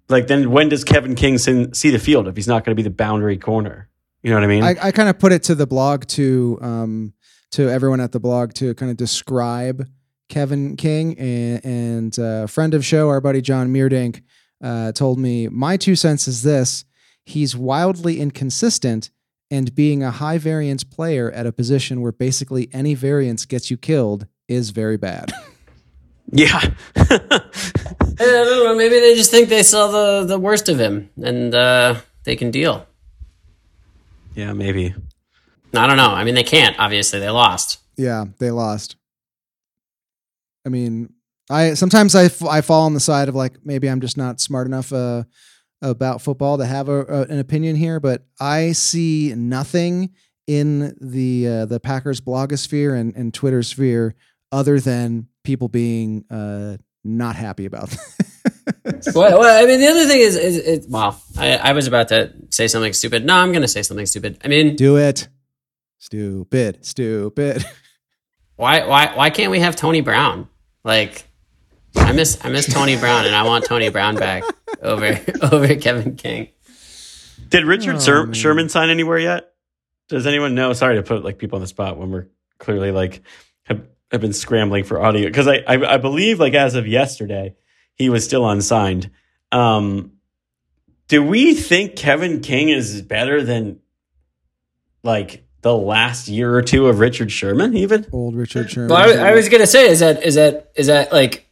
like 0.08 0.28
then 0.28 0.52
when 0.52 0.70
does 0.70 0.84
Kevin 0.84 1.16
King 1.16 1.38
see 1.38 1.90
the 1.90 2.00
field 2.00 2.28
if 2.28 2.36
he's 2.36 2.48
not 2.48 2.64
going 2.64 2.76
to 2.76 2.82
be 2.82 2.88
the 2.88 2.94
boundary 2.94 3.38
corner? 3.38 3.90
You 4.22 4.30
know 4.30 4.38
what 4.38 4.44
I 4.44 4.48
mean? 4.48 4.64
I, 4.64 4.76
I 4.82 4.92
kind 4.92 5.10
of 5.10 5.20
put 5.20 5.32
it 5.32 5.44
to 5.44 5.56
the 5.56 5.68
blog 5.68 6.06
to 6.08 6.58
um, 6.62 7.14
to 7.52 7.70
everyone 7.70 8.00
at 8.00 8.12
the 8.12 8.20
blog 8.20 8.54
to 8.56 8.74
kind 8.76 8.92
of 8.92 8.98
describe 8.98 9.88
Kevin 10.30 10.76
King 10.76 11.18
and, 11.20 11.66
and 11.66 12.20
uh, 12.20 12.48
friend 12.48 12.74
of 12.74 12.84
show, 12.84 13.10
our 13.10 13.22
buddy 13.22 13.42
Jon 13.42 13.74
Meerdink, 13.74 14.24
uh, 14.64 14.92
told 14.92 15.20
me 15.20 15.48
my 15.48 15.78
two 15.78 15.96
cents 15.96 16.28
is 16.28 16.44
this 16.44 16.86
he's 17.26 17.56
wildly 17.56 18.20
inconsistent 18.20 19.10
and 19.52 19.76
being 19.76 20.04
a 20.04 20.12
high 20.12 20.38
variance 20.38 20.84
player 20.84 21.32
at 21.32 21.46
a 21.46 21.52
position 21.52 22.02
where 22.02 22.12
basically 22.12 22.70
any 22.74 22.94
variance 22.94 23.46
gets 23.46 23.70
you 23.70 23.78
killed 23.78 24.28
is 24.48 24.72
very 24.72 24.98
bad. 24.98 25.32
yeah. 26.32 26.62
I 26.96 28.18
don't 28.18 28.64
know. 28.64 28.76
Maybe 28.76 29.00
they 29.00 29.16
just 29.16 29.32
think 29.32 29.50
they 29.50 29.64
saw 29.64 29.88
the, 29.88 30.26
the 30.26 30.40
worst 30.40 30.70
of 30.70 30.80
him 30.80 31.10
and 31.22 31.54
uh, 31.54 31.96
they 32.24 32.36
can 32.36 32.52
deal. 32.52 32.88
Yeah, 34.36 34.54
maybe. 34.54 34.94
I 35.74 35.88
don't 35.88 35.98
know. 35.98 36.12
I 36.12 36.24
mean, 36.24 36.36
they 36.36 36.44
can't. 36.44 36.78
Obviously, 36.80 37.20
they 37.20 37.30
lost. 37.30 37.80
Yeah, 37.98 38.26
they 38.40 38.52
lost. 38.52 38.96
I 40.66 40.70
mean, 40.70 41.14
I 41.50 41.76
sometimes 41.76 42.16
I, 42.16 42.26
I 42.50 42.62
fall 42.62 42.84
on 42.84 42.94
the 42.94 43.00
side 43.00 43.30
of 43.30 43.36
like 43.36 43.54
maybe 43.64 43.90
I'm 43.90 44.02
just 44.02 44.18
not 44.18 44.40
smart 44.40 44.68
enough 44.68 44.92
uh, 44.92 45.24
about 45.90 46.22
football 46.22 46.58
to 46.58 46.66
have 46.66 46.90
a, 46.90 47.06
a, 47.06 47.22
an 47.24 47.40
opinion 47.40 47.76
here, 47.76 48.00
but 48.00 48.26
I 48.40 48.72
see 48.74 49.34
nothing 49.36 50.14
in 50.48 50.96
the 51.02 51.48
uh, 51.48 51.66
the 51.66 51.80
Packers 51.80 52.22
blogosphere 52.22 53.00
and, 53.00 53.16
and 53.16 53.34
Twitter 53.34 53.64
sphere 53.64 54.16
other 54.52 54.80
than 54.80 55.28
people 55.44 55.68
being 55.68 56.26
uh, 56.30 56.78
not 57.04 57.36
happy 57.36 57.66
about. 57.66 57.96
well, 59.16 59.40
well, 59.40 59.64
I 59.64 59.68
mean, 59.68 59.80
the 59.80 59.88
other 59.88 60.06
thing 60.08 60.22
is, 60.22 60.36
is, 60.36 60.88
I, 61.38 61.58
I 61.58 61.72
was 61.74 61.88
about 61.88 62.10
to 62.10 62.34
say 62.50 62.68
something 62.68 62.94
stupid. 62.94 63.26
No, 63.26 63.36
I'm 63.36 63.52
going 63.52 63.62
to 63.62 63.68
say 63.68 63.82
something 63.82 64.06
stupid. 64.06 64.40
I 64.44 64.48
mean, 64.48 64.76
do 64.76 64.98
it. 64.98 65.28
Stupid, 66.00 66.86
stupid. 66.86 67.66
Why, 68.58 68.88
why, 68.88 69.14
why 69.14 69.32
can't 69.32 69.52
we 69.52 69.60
have 69.60 69.76
Tony 69.76 70.00
Brown? 70.00 70.48
Like, 70.86 71.28
I 71.94 72.14
miss, 72.14 72.40
I 72.42 72.48
miss 72.48 72.74
Tony 72.74 72.96
Brown, 72.96 73.26
and 73.26 73.36
I 73.36 73.44
want 73.44 73.66
Tony 73.66 73.90
Brown 73.90 74.16
back 74.16 74.44
over 74.82 75.20
over 75.42 75.76
Kevin 75.76 76.16
King. 76.16 76.50
Did 77.50 77.66
Richard 77.66 77.96
oh, 77.98 78.32
Sherman 78.34 78.70
sign 78.70 78.90
anywhere 78.90 79.20
yet? 79.20 79.54
Does 80.08 80.28
anyone 80.28 80.56
know? 80.56 80.74
Sorry 80.74 80.96
to 80.96 81.04
put 81.04 81.24
like 81.24 81.38
people 81.38 81.58
on 81.58 81.62
the 81.62 81.68
spot 81.68 81.98
when 81.98 82.12
we're 82.12 82.28
clearly 82.58 82.92
like 82.92 83.22
have, 83.64 83.86
have 84.12 84.22
been 84.22 84.34
scrambling 84.34 84.84
for 84.84 85.02
audio 85.02 85.28
because 85.28 85.48
I, 85.48 85.58
I, 85.68 85.96
I 85.96 85.98
believe 85.98 86.40
like 86.40 86.54
as 86.54 86.76
of 86.76 86.88
yesterday 86.88 87.56
he 87.96 88.10
was 88.10 88.24
still 88.24 88.48
unsigned. 88.48 89.10
Um, 89.52 90.14
do 91.08 91.24
we 91.24 91.54
think 91.54 91.96
Kevin 91.96 92.42
King 92.42 92.70
is 92.70 93.02
better 93.02 93.44
than 93.44 93.80
like 95.04 95.46
the 95.62 95.76
last 95.76 96.28
year 96.28 96.54
or 96.54 96.62
two 96.62 96.88
of 96.88 97.00
Richard 97.00 97.32
Sherman? 97.32 97.76
Even 97.76 98.06
old 98.12 98.36
Richard 98.36 98.70
Sherman. 98.70 98.90
Well, 98.90 99.20
I, 99.20 99.30
I 99.30 99.34
was 99.34 99.50
gonna 99.50 99.68
say 99.68 99.88
is 99.88 100.00
that 100.00 100.24
is 100.24 100.36
that 100.36 100.72
is 100.76 100.88
that 100.88 101.12
like 101.12 101.45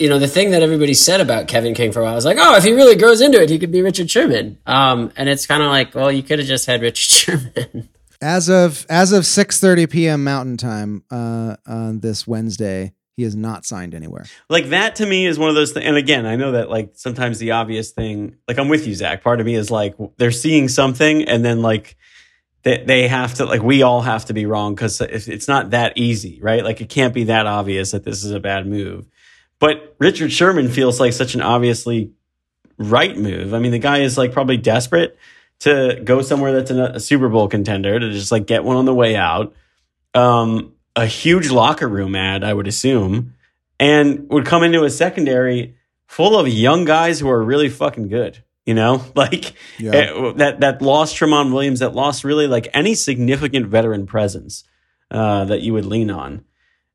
you 0.00 0.08
know, 0.08 0.18
the 0.18 0.26
thing 0.26 0.50
that 0.52 0.62
everybody 0.62 0.94
said 0.94 1.20
about 1.20 1.46
Kevin 1.46 1.74
King 1.74 1.92
for 1.92 2.00
a 2.00 2.04
while 2.04 2.14
was 2.14 2.24
like, 2.24 2.38
oh, 2.40 2.56
if 2.56 2.64
he 2.64 2.72
really 2.72 2.96
grows 2.96 3.20
into 3.20 3.40
it, 3.40 3.50
he 3.50 3.58
could 3.58 3.70
be 3.70 3.82
Richard 3.82 4.10
Sherman. 4.10 4.58
Um, 4.66 5.12
and 5.14 5.28
it's 5.28 5.46
kind 5.46 5.62
of 5.62 5.68
like, 5.68 5.94
well, 5.94 6.10
you 6.10 6.22
could 6.22 6.38
have 6.38 6.48
just 6.48 6.66
had 6.66 6.80
Richard 6.80 6.96
Sherman. 7.54 7.88
As 8.22 8.50
of 8.50 8.84
as 8.90 9.12
of 9.12 9.24
six 9.24 9.60
thirty 9.60 9.86
p.m. 9.86 10.24
Mountain 10.24 10.58
Time 10.58 11.04
uh, 11.10 11.56
on 11.66 12.00
this 12.00 12.26
Wednesday, 12.26 12.92
he 13.16 13.24
is 13.24 13.34
not 13.34 13.64
signed 13.64 13.94
anywhere. 13.94 14.24
Like 14.50 14.70
that 14.70 14.96
to 14.96 15.06
me 15.06 15.26
is 15.26 15.38
one 15.38 15.48
of 15.48 15.54
those 15.54 15.72
things. 15.72 15.86
And 15.86 15.96
again, 15.96 16.26
I 16.26 16.36
know 16.36 16.52
that 16.52 16.68
like 16.68 16.92
sometimes 16.94 17.38
the 17.38 17.52
obvious 17.52 17.92
thing, 17.92 18.36
like 18.46 18.58
I'm 18.58 18.68
with 18.68 18.86
you, 18.86 18.94
Zach. 18.94 19.22
Part 19.22 19.40
of 19.40 19.46
me 19.46 19.54
is 19.54 19.70
like 19.70 19.94
they're 20.18 20.32
seeing 20.32 20.68
something, 20.68 21.28
and 21.28 21.42
then 21.42 21.62
like 21.62 21.96
they 22.62 22.84
they 22.84 23.08
have 23.08 23.34
to 23.34 23.46
like 23.46 23.62
we 23.62 23.82
all 23.82 24.02
have 24.02 24.26
to 24.26 24.34
be 24.34 24.44
wrong 24.44 24.74
because 24.74 25.00
it's 25.00 25.48
not 25.48 25.70
that 25.70 25.94
easy, 25.96 26.40
right? 26.42 26.62
Like 26.62 26.82
it 26.82 26.90
can't 26.90 27.14
be 27.14 27.24
that 27.24 27.46
obvious 27.46 27.92
that 27.92 28.04
this 28.04 28.22
is 28.22 28.32
a 28.32 28.40
bad 28.40 28.66
move. 28.66 29.06
But 29.60 29.94
Richard 29.98 30.32
Sherman 30.32 30.68
feels 30.68 30.98
like 30.98 31.12
such 31.12 31.34
an 31.36 31.42
obviously 31.42 32.12
right 32.78 33.16
move. 33.16 33.54
I 33.54 33.60
mean, 33.60 33.70
the 33.70 33.78
guy 33.78 33.98
is 33.98 34.18
like 34.18 34.32
probably 34.32 34.56
desperate 34.56 35.16
to 35.60 36.00
go 36.02 36.22
somewhere 36.22 36.52
that's 36.52 36.70
a, 36.70 36.98
Super 36.98 37.28
Bowl 37.28 37.46
contender 37.46 38.00
to 38.00 38.10
just 38.10 38.32
like 38.32 38.46
get 38.46 38.64
one 38.64 38.76
on 38.76 38.86
the 38.86 38.94
way 38.94 39.14
out. 39.14 39.54
Um, 40.14 40.72
a 40.96 41.06
huge 41.06 41.50
locker 41.50 41.86
room 41.86 42.16
ad, 42.16 42.42
I 42.42 42.52
would 42.52 42.66
assume, 42.66 43.34
and 43.78 44.28
would 44.30 44.46
come 44.46 44.64
into 44.64 44.82
a 44.82 44.90
secondary 44.90 45.76
full 46.06 46.38
of 46.38 46.48
young 46.48 46.84
guys 46.84 47.20
who 47.20 47.28
are 47.30 47.42
really 47.42 47.68
fucking 47.68 48.08
good. 48.08 48.42
You 48.66 48.74
know, 48.74 49.04
like 49.14 49.54
yeah. 49.78 49.92
it, 49.94 50.36
that 50.38 50.60
that 50.60 50.82
lost 50.82 51.16
Tramon 51.16 51.52
Williams, 51.52 51.80
that 51.80 51.94
lost 51.94 52.24
really 52.24 52.46
like 52.46 52.68
any 52.72 52.94
significant 52.94 53.66
veteran 53.66 54.06
presence 54.06 54.64
uh, 55.10 55.44
that 55.44 55.60
you 55.60 55.74
would 55.74 55.84
lean 55.84 56.10
on. 56.10 56.44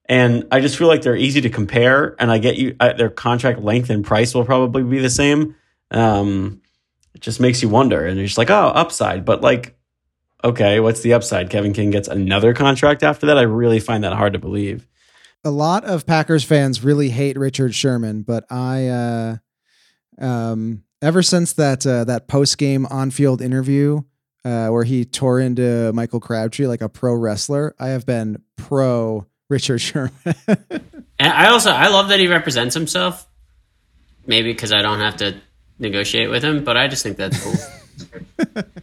And 0.08 0.46
I 0.52 0.60
just 0.60 0.78
feel 0.78 0.88
like 0.88 1.02
they're 1.02 1.16
easy 1.16 1.42
to 1.42 1.50
compare. 1.50 2.16
And 2.20 2.32
I 2.32 2.38
get 2.38 2.58
you, 2.58 2.76
uh, 2.80 2.94
their 2.94 3.10
contract 3.10 3.60
length 3.62 3.90
and 3.90 4.06
price 4.06 4.36
will 4.36 4.46
probably 4.46 4.84
be 4.84 5.00
the 5.00 5.10
same. 5.10 5.56
Um, 5.92 6.62
it 7.14 7.22
just 7.22 7.40
makes 7.40 7.62
you 7.62 7.70
wonder. 7.70 8.06
And 8.06 8.18
you're 8.18 8.28
just 8.28 8.38
like, 8.38 8.52
oh, 8.52 8.68
upside. 8.68 9.26
But 9.26 9.42
like, 9.42 9.78
okay, 10.44 10.80
what's 10.80 11.02
the 11.02 11.14
upside? 11.14 11.50
Kevin 11.50 11.74
King 11.74 11.90
gets 11.90 12.08
another 12.08 12.54
contract 12.54 13.02
after 13.02 13.26
that. 13.26 13.38
I 13.38 13.44
really 13.44 13.80
find 13.80 14.04
that 14.04 14.14
hard 14.14 14.34
to 14.34 14.40
believe. 14.40 14.88
a 15.44 15.52
lot 15.52 15.86
of 15.86 16.06
Packers 16.06 16.44
fans 16.44 16.84
really 16.84 17.10
hate 17.10 17.38
Richard 17.38 17.74
Sherman, 17.76 18.24
but 18.24 18.46
I, 18.52 18.88
uh, 18.88 19.38
um, 20.20 20.84
ever 21.02 21.22
since 21.22 21.54
that 21.54 21.86
uh, 21.86 22.04
that 22.06 22.28
post 22.28 22.58
game 22.58 22.86
on 22.88 23.12
field 23.12 23.42
interview 23.42 24.02
uh, 24.44 24.70
where 24.70 24.84
he 24.84 25.06
tore 25.06 25.40
into 25.40 25.92
Michael 25.94 26.20
Crabtree 26.20 26.68
like 26.68 26.82
a 26.82 26.90
pro 26.90 27.14
wrestler, 27.14 27.76
I 27.80 27.90
have 27.90 28.06
been 28.06 28.42
pro 28.56 29.28
Richard 29.50 29.80
Sherman. 29.80 30.12
And 31.18 31.32
I 31.32 31.48
also 31.48 31.72
I 31.72 31.88
love 31.88 32.10
that 32.10 32.20
he 32.20 32.28
represents 32.28 32.76
himself. 32.76 33.26
Maybe 34.28 34.52
because 34.52 34.74
I 34.74 34.82
don't 34.82 35.00
have 35.00 35.16
to 35.18 35.40
negotiate 35.80 36.30
with 36.30 36.44
him, 36.44 36.66
but 36.66 36.76
I 36.76 36.90
just 36.90 37.04
think 37.04 37.16
that's 37.16 37.42
cool. 37.42 38.56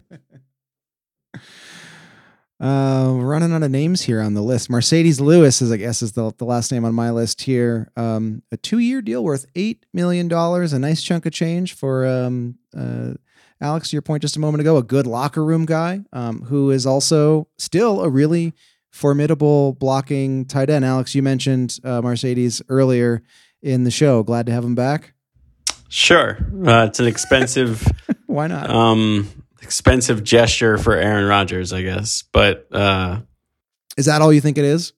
Uh, 2.62 3.12
we're 3.16 3.26
running 3.26 3.52
out 3.52 3.64
of 3.64 3.72
names 3.72 4.02
here 4.02 4.20
on 4.20 4.34
the 4.34 4.40
list. 4.40 4.70
Marcedes 4.70 5.20
Lewis 5.20 5.60
is, 5.60 5.72
I 5.72 5.76
guess, 5.78 6.00
is 6.00 6.12
the, 6.12 6.32
the 6.38 6.44
last 6.44 6.70
name 6.70 6.84
on 6.84 6.94
my 6.94 7.10
list 7.10 7.42
here. 7.42 7.90
Um, 7.96 8.44
a 8.52 8.56
two 8.56 8.78
year 8.78 9.02
deal 9.02 9.24
worth 9.24 9.46
eight 9.56 9.84
million 9.92 10.28
dollars, 10.28 10.72
a 10.72 10.78
nice 10.78 11.02
chunk 11.02 11.26
of 11.26 11.32
change 11.32 11.74
for 11.74 12.06
um, 12.06 12.58
uh, 12.76 13.14
Alex. 13.60 13.90
To 13.90 13.96
your 13.96 14.02
point 14.02 14.22
just 14.22 14.36
a 14.36 14.40
moment 14.40 14.60
ago, 14.60 14.76
a 14.76 14.82
good 14.84 15.08
locker 15.08 15.44
room 15.44 15.66
guy 15.66 16.02
um, 16.12 16.42
who 16.42 16.70
is 16.70 16.86
also 16.86 17.48
still 17.58 18.00
a 18.00 18.08
really 18.08 18.54
formidable 18.92 19.72
blocking 19.72 20.44
tight 20.44 20.70
end. 20.70 20.84
Alex, 20.84 21.14
you 21.14 21.22
mentioned 21.22 21.78
uh, 21.82 22.00
Marcedes 22.00 22.62
earlier 22.68 23.22
in 23.62 23.82
the 23.84 23.90
show. 23.90 24.22
Glad 24.22 24.46
to 24.46 24.52
have 24.52 24.62
him 24.64 24.74
back. 24.76 25.14
Sure, 25.88 26.38
uh, 26.66 26.86
it's 26.86 27.00
an 27.00 27.06
expensive. 27.06 27.86
Why 28.26 28.46
not? 28.46 28.70
um 28.70 29.28
expensive 29.60 30.24
gesture 30.24 30.76
for 30.78 30.94
Aaron 30.94 31.26
Rodgers, 31.26 31.72
I 31.72 31.82
guess. 31.82 32.24
But 32.32 32.66
uh 32.72 33.20
is 33.96 34.06
that 34.06 34.22
all 34.22 34.32
you 34.32 34.40
think 34.40 34.56
it 34.58 34.64
is? 34.64 34.92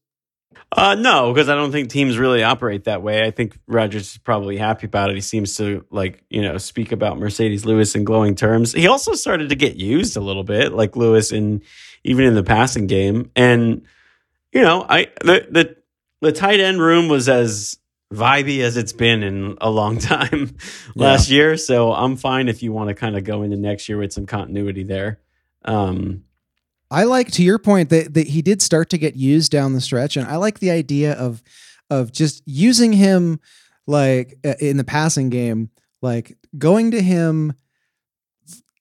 uh 0.73 0.95
no, 0.95 1.33
because 1.33 1.49
I 1.49 1.55
don't 1.57 1.73
think 1.73 1.91
teams 1.91 2.17
really 2.17 2.43
operate 2.45 2.85
that 2.85 3.03
way. 3.03 3.23
I 3.23 3.31
think 3.33 3.59
Rodgers 3.67 4.13
is 4.13 4.19
probably 4.19 4.57
happy 4.57 4.87
about 4.87 5.11
it. 5.11 5.17
He 5.17 5.21
seems 5.21 5.57
to 5.57 5.85
like, 5.91 6.23
you 6.31 6.43
know, 6.43 6.59
speak 6.59 6.93
about 6.93 7.19
Marcedes 7.19 7.65
Lewis 7.65 7.95
in 7.97 8.05
glowing 8.05 8.35
terms. 8.37 8.73
He 8.73 8.87
also 8.87 9.15
started 9.15 9.49
to 9.49 9.57
get 9.57 9.75
used 9.77 10.17
a 10.17 10.21
little 10.21 10.45
bit, 10.45 10.73
like 10.73 10.97
Lewis 10.97 11.33
in 11.33 11.63
even 12.05 12.27
in 12.27 12.35
the 12.35 12.43
passing 12.43 12.87
game. 12.87 13.31
And 13.35 13.83
you 14.53 14.63
know, 14.63 14.87
I 14.89 15.09
the 15.21 15.47
the 15.51 15.77
the 16.21 16.33
tight 16.33 16.61
end 16.61 16.81
room 16.81 17.09
was 17.09 17.29
as 17.29 17.79
vibey 18.13 18.61
as 18.61 18.77
it's 18.77 18.93
been 18.93 19.23
in 19.23 19.59
a 19.61 19.71
long 19.71 19.99
time 19.99 20.57
last 20.95 21.31
year. 21.31 21.57
So 21.57 21.93
I'm 21.93 22.17
fine 22.17 22.49
if 22.49 22.63
you 22.63 22.73
want 22.73 22.89
to 22.89 22.95
kind 22.95 23.17
of 23.17 23.25
go 23.25 23.43
into 23.43 23.57
next 23.57 23.89
year 23.89 23.99
with 23.99 24.13
some 24.13 24.27
continuity 24.27 24.85
there. 24.85 25.21
Um, 25.65 26.25
I 26.91 27.05
like 27.05 27.33
to 27.33 27.43
your 27.43 27.59
point 27.59 27.89
that, 27.91 28.15
that 28.15 28.29
he 28.29 28.43
did 28.43 28.63
start 28.63 28.91
to 28.91 28.99
get 28.99 29.17
used 29.17 29.51
down 29.51 29.73
the 29.73 29.81
stretch, 29.81 30.17
and 30.17 30.29
I 30.29 30.37
like 30.37 30.61
the 30.61 30.71
idea 30.71 31.15
of 31.15 31.43
of 31.91 32.13
just 32.13 32.43
using 32.47 32.93
him 32.93 33.41
like 33.87 34.39
uh, 34.45 34.55
in 34.61 34.77
the 34.77 34.85
passing 34.85 35.29
game, 35.29 35.71
like 36.01 36.37
going 36.57 36.93
to 36.93 37.03
him 37.03 37.55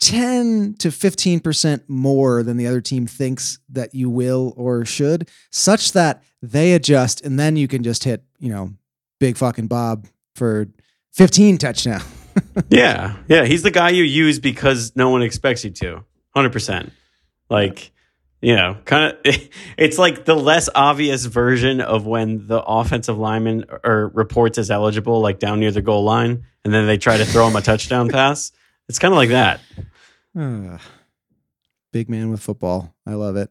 10 0.04 0.76
to 0.80 0.89
15% 0.89 1.84
more 1.88 2.44
than 2.44 2.58
the 2.58 2.68
other 2.68 2.82
team 2.82 3.08
thinks 3.08 3.60
that 3.70 3.96
you 3.96 4.10
will 4.10 4.54
or 4.58 4.84
should, 4.84 5.30
such 5.50 5.94
that 5.94 6.22
they 6.42 6.74
adjust 6.74 7.22
and 7.22 7.39
then 7.39 7.56
you 7.56 7.70
can 7.70 7.84
just 7.84 8.04
hit, 8.04 8.22
you 8.38 8.50
know, 8.50 8.74
big 9.22 9.38
fucking 9.38 9.68
Bob 9.68 10.06
for 10.36 10.68
15 11.13 11.58
touchdown. 11.58 12.02
yeah, 12.70 13.16
yeah, 13.30 13.46
he's 13.46 13.63
the 13.63 13.72
guy 13.72 13.92
you 13.92 14.04
use 14.04 14.39
because 14.39 14.94
no 14.94 15.10
one 15.10 15.22
expects 15.22 15.63
you 15.63 15.72
to. 15.72 16.04
100%. 16.36 16.92
Like, 17.50 17.92
you 18.42 18.58
know, 18.58 18.76
kind 18.84 19.13
of 19.13 19.20
it's 19.78 19.98
like 19.98 20.26
the 20.26 20.36
less 20.36 20.68
obvious 20.76 21.24
version 21.24 21.80
of 21.80 22.06
when 22.06 22.46
the 22.48 22.62
offensive 22.62 23.18
lineman 23.18 23.63
or 23.86 24.10
reports 24.13 24.58
as 24.58 24.70
eligible 24.70 25.22
like 25.22 25.39
down 25.39 25.62
near 25.62 25.72
the 25.72 25.82
goal 25.82 26.04
line 26.04 26.44
and 26.66 26.74
then 26.74 26.88
they 26.88 26.98
try 26.98 27.16
to 27.16 27.24
throw 27.24 27.48
him 27.48 27.56
a 27.56 27.62
touchdown 27.62 28.10
pass. 28.10 28.52
It's 28.89 29.00
kind 29.00 29.13
of 29.13 29.18
like 29.18 29.30
that. 29.30 29.62
Ah, 30.36 30.80
big 31.91 32.10
man 32.10 32.30
with 32.32 32.41
football. 32.41 32.96
I 33.06 33.13
love 33.13 33.36
it. 33.36 33.50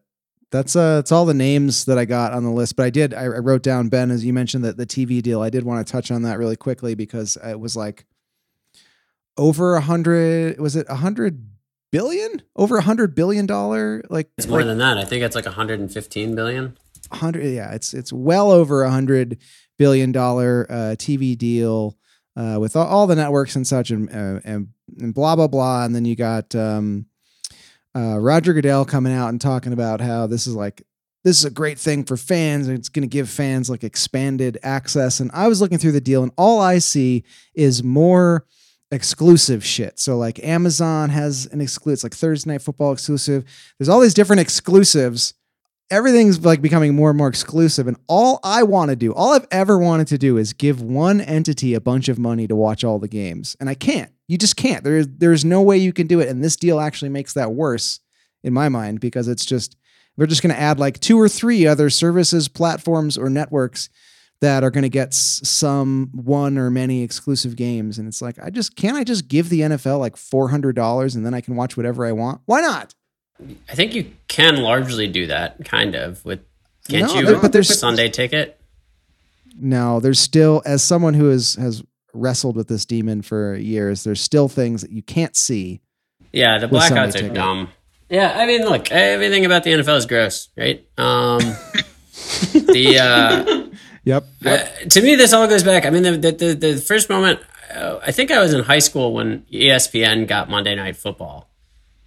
That's 0.51 0.75
uh, 0.75 0.95
that's 0.95 1.11
all 1.11 1.25
the 1.25 1.33
names 1.33 1.85
that 1.85 1.97
I 1.97 2.05
got 2.05 2.33
on 2.33 2.43
the 2.43 2.51
list. 2.51 2.75
But 2.75 2.85
I 2.85 2.89
did, 2.91 3.13
I, 3.13 3.23
I 3.23 3.39
wrote 3.39 3.63
down 3.63 3.89
Ben 3.89 4.11
as 4.11 4.23
you 4.23 4.33
mentioned 4.33 4.63
that 4.65 4.77
the 4.77 4.85
TV 4.85 5.21
deal. 5.21 5.41
I 5.41 5.49
did 5.49 5.63
want 5.63 5.85
to 5.85 5.91
touch 5.91 6.11
on 6.11 6.21
that 6.23 6.37
really 6.37 6.55
quickly 6.55 6.93
because 6.93 7.37
it 7.43 7.59
was 7.59 7.75
like 7.75 8.05
over 9.37 9.75
a 9.75 9.81
hundred. 9.81 10.59
Was 10.59 10.75
it 10.75 10.85
a 10.89 10.95
hundred 10.95 11.47
billion? 11.91 12.41
Over 12.55 12.77
a 12.77 12.81
hundred 12.81 13.15
billion 13.15 13.45
dollar? 13.45 14.03
Like 14.09 14.29
It's 14.37 14.47
more 14.47 14.59
like 14.59 14.67
than 14.67 14.77
that. 14.79 14.97
I 14.97 15.05
think 15.05 15.23
it's 15.23 15.35
like 15.35 15.45
115 15.45 16.35
billion. 16.35 16.77
hundred. 17.11 17.45
Yeah, 17.45 17.71
it's 17.73 17.93
it's 17.93 18.13
well 18.13 18.51
over 18.51 18.83
a 18.83 18.91
hundred 18.91 19.39
billion 19.79 20.11
dollar 20.11 20.67
uh, 20.69 20.75
TV 20.97 21.35
deal 21.35 21.97
uh, 22.35 22.57
with 22.59 22.75
all, 22.75 22.85
all 22.85 23.07
the 23.07 23.15
networks 23.15 23.55
and 23.55 23.65
such, 23.65 23.89
and, 23.89 24.09
uh, 24.09 24.39
and 24.43 24.67
and 24.99 25.13
blah 25.13 25.35
blah 25.35 25.47
blah. 25.47 25.85
And 25.85 25.95
then 25.95 26.05
you 26.05 26.15
got 26.15 26.55
um, 26.55 27.05
uh, 27.95 28.19
Roger 28.19 28.53
Goodell 28.53 28.85
coming 28.85 29.13
out 29.13 29.29
and 29.29 29.39
talking 29.39 29.73
about 29.73 30.01
how 30.01 30.27
this 30.27 30.47
is 30.47 30.55
like 30.55 30.83
this 31.23 31.39
is 31.39 31.45
a 31.45 31.51
great 31.51 31.79
thing 31.79 32.03
for 32.03 32.17
fans, 32.17 32.67
and 32.67 32.77
it's 32.77 32.89
going 32.89 33.07
to 33.07 33.07
give 33.07 33.29
fans 33.29 33.69
like 33.69 33.83
expanded 33.83 34.57
access. 34.61 35.19
And 35.19 35.31
I 35.33 35.47
was 35.47 35.61
looking 35.61 35.77
through 35.77 35.93
the 35.93 36.01
deal, 36.01 36.23
and 36.23 36.31
all 36.37 36.59
I 36.59 36.79
see 36.79 37.23
is 37.53 37.83
more 37.83 38.45
exclusive 38.91 39.65
shit. 39.65 39.99
So 39.99 40.17
like 40.17 40.43
Amazon 40.43 41.09
has 41.09 41.47
an 41.47 41.61
exclusive, 41.61 42.03
like 42.03 42.13
Thursday 42.13 42.51
Night 42.51 42.61
Football 42.61 42.91
exclusive. 42.91 43.45
There's 43.79 43.89
all 43.89 44.01
these 44.01 44.13
different 44.13 44.41
exclusives 44.41 45.33
everything's 45.93 46.43
like 46.43 46.61
becoming 46.61 46.95
more 46.95 47.09
and 47.09 47.17
more 47.17 47.27
exclusive 47.27 47.87
and 47.87 47.97
all 48.07 48.39
i 48.43 48.63
want 48.63 48.89
to 48.89 48.95
do 48.95 49.13
all 49.13 49.33
i've 49.33 49.47
ever 49.51 49.77
wanted 49.77 50.07
to 50.07 50.17
do 50.17 50.37
is 50.37 50.53
give 50.53 50.81
one 50.81 51.21
entity 51.21 51.73
a 51.73 51.81
bunch 51.81 52.09
of 52.09 52.17
money 52.17 52.47
to 52.47 52.55
watch 52.55 52.83
all 52.83 52.99
the 52.99 53.07
games 53.07 53.55
and 53.59 53.69
i 53.69 53.75
can't 53.75 54.11
you 54.33 54.37
just 54.39 54.57
can't 54.57 54.83
there's 54.83 55.07
there's 55.19 55.45
no 55.45 55.61
way 55.61 55.77
you 55.77 55.93
can 55.93 56.07
do 56.07 56.19
it 56.19 56.27
and 56.27 56.43
this 56.43 56.55
deal 56.55 56.79
actually 56.79 57.09
makes 57.09 57.33
that 57.33 57.51
worse 57.53 57.99
in 58.43 58.51
my 58.51 58.67
mind 58.67 58.99
because 58.99 59.27
it's 59.27 59.45
just 59.45 59.77
we're 60.17 60.25
just 60.25 60.41
going 60.41 60.53
to 60.53 60.59
add 60.59 60.79
like 60.79 60.99
two 60.99 61.19
or 61.19 61.29
three 61.29 61.65
other 61.67 61.89
services 61.89 62.47
platforms 62.47 63.17
or 63.17 63.29
networks 63.29 63.89
that 64.41 64.63
are 64.63 64.71
going 64.71 64.81
to 64.83 64.89
get 64.89 65.13
some 65.13 66.09
one 66.13 66.57
or 66.57 66.69
many 66.71 67.03
exclusive 67.03 67.55
games 67.55 67.99
and 67.99 68.07
it's 68.07 68.21
like 68.21 68.37
i 68.43 68.49
just 68.49 68.75
can't 68.75 68.97
i 68.97 69.03
just 69.03 69.27
give 69.27 69.49
the 69.49 69.61
nfl 69.61 69.99
like 69.99 70.15
$400 70.15 71.15
and 71.15 71.25
then 71.25 71.33
i 71.33 71.41
can 71.41 71.55
watch 71.55 71.77
whatever 71.77 72.05
i 72.05 72.11
want 72.11 72.41
why 72.45 72.59
not 72.61 72.93
I 73.69 73.73
think 73.75 73.93
you 73.95 74.11
can 74.27 74.57
largely 74.57 75.07
do 75.07 75.27
that, 75.27 75.65
kind 75.65 75.95
of. 75.95 76.23
With 76.23 76.41
can't 76.87 77.07
No, 77.11 77.19
you? 77.19 77.25
there- 77.25 77.39
but 77.41 77.51
there's- 77.51 77.77
Sunday 77.77 78.07
ticket. 78.07 78.57
No, 79.59 79.99
there's 79.99 80.19
still, 80.19 80.61
as 80.65 80.83
someone 80.83 81.13
who 81.15 81.25
has 81.29 81.55
has 81.55 81.83
wrestled 82.13 82.55
with 82.55 82.67
this 82.67 82.85
demon 82.85 83.21
for 83.21 83.55
years, 83.55 84.03
there's 84.03 84.21
still 84.21 84.47
things 84.47 84.81
that 84.81 84.91
you 84.91 85.01
can't 85.01 85.35
see. 85.35 85.81
Yeah, 86.31 86.57
the 86.57 86.67
blackouts 86.67 87.21
are 87.21 87.33
dumb. 87.33 87.69
Yeah, 88.09 88.33
I 88.35 88.45
mean, 88.45 88.63
look, 88.63 88.91
everything 88.91 89.45
about 89.45 89.63
the 89.63 89.71
NFL 89.71 89.97
is 89.97 90.05
gross, 90.05 90.49
right? 90.57 90.85
Um, 90.97 91.39
the 92.53 92.99
uh, 92.99 93.77
Yep. 94.05 94.25
uh, 94.45 94.57
to 94.89 95.01
me, 95.01 95.15
this 95.15 95.33
all 95.33 95.47
goes 95.47 95.63
back. 95.63 95.85
I 95.85 95.89
mean, 95.89 96.03
the 96.03 96.17
the, 96.17 96.31
the, 96.31 96.53
the 96.73 96.77
first 96.77 97.09
moment, 97.09 97.39
uh, 97.73 97.99
I 98.05 98.11
think 98.11 98.31
I 98.31 98.39
was 98.39 98.53
in 98.53 98.63
high 98.63 98.79
school 98.79 99.13
when 99.13 99.43
ESPN 99.51 100.27
got 100.27 100.49
Monday 100.49 100.75
Night 100.75 100.97
Football, 100.97 101.49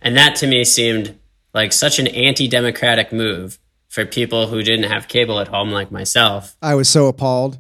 and 0.03 0.17
that 0.17 0.37
to 0.37 0.47
me 0.47 0.65
seemed 0.65 1.19
like 1.55 1.73
such 1.73 1.99
an 1.99 2.07
anti-democratic 2.07 3.13
move 3.13 3.59
for 3.89 4.05
people 4.05 4.49
who 4.49 4.63
didn't 4.63 4.91
have 4.91 5.09
cable 5.09 5.41
at 5.41 5.49
home, 5.49 5.71
like 5.71 5.91
myself. 5.91 6.57
I 6.61 6.75
was 6.75 6.89
so 6.89 7.07
appalled. 7.07 7.59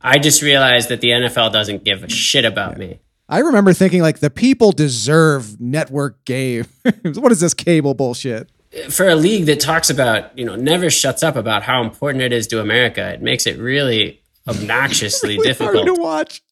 I 0.00 0.18
just 0.18 0.42
realized 0.42 0.88
that 0.90 1.00
the 1.00 1.10
NFL 1.10 1.52
doesn't 1.52 1.84
give 1.84 2.04
a 2.04 2.08
shit 2.08 2.44
about 2.44 2.78
me. 2.78 3.00
I 3.28 3.40
remember 3.40 3.72
thinking 3.72 4.00
like 4.00 4.20
the 4.20 4.30
people 4.30 4.72
deserve 4.72 5.60
network 5.60 6.24
game. 6.24 6.66
what 7.14 7.32
is 7.32 7.40
this 7.40 7.54
cable 7.54 7.94
bullshit? 7.94 8.50
for 8.90 9.08
a 9.08 9.14
league 9.14 9.46
that 9.46 9.60
talks 9.60 9.90
about 9.90 10.36
you 10.38 10.44
know 10.44 10.54
never 10.54 10.90
shuts 10.90 11.22
up 11.22 11.36
about 11.36 11.62
how 11.62 11.82
important 11.82 12.22
it 12.22 12.32
is 12.32 12.46
to 12.48 12.60
America, 12.60 13.12
it 13.12 13.22
makes 13.22 13.46
it 13.46 13.58
really 13.58 14.20
obnoxiously 14.46 15.38
Really 15.38 15.52
hard 15.52 15.86
to 15.86 15.94
watch. 15.94 16.42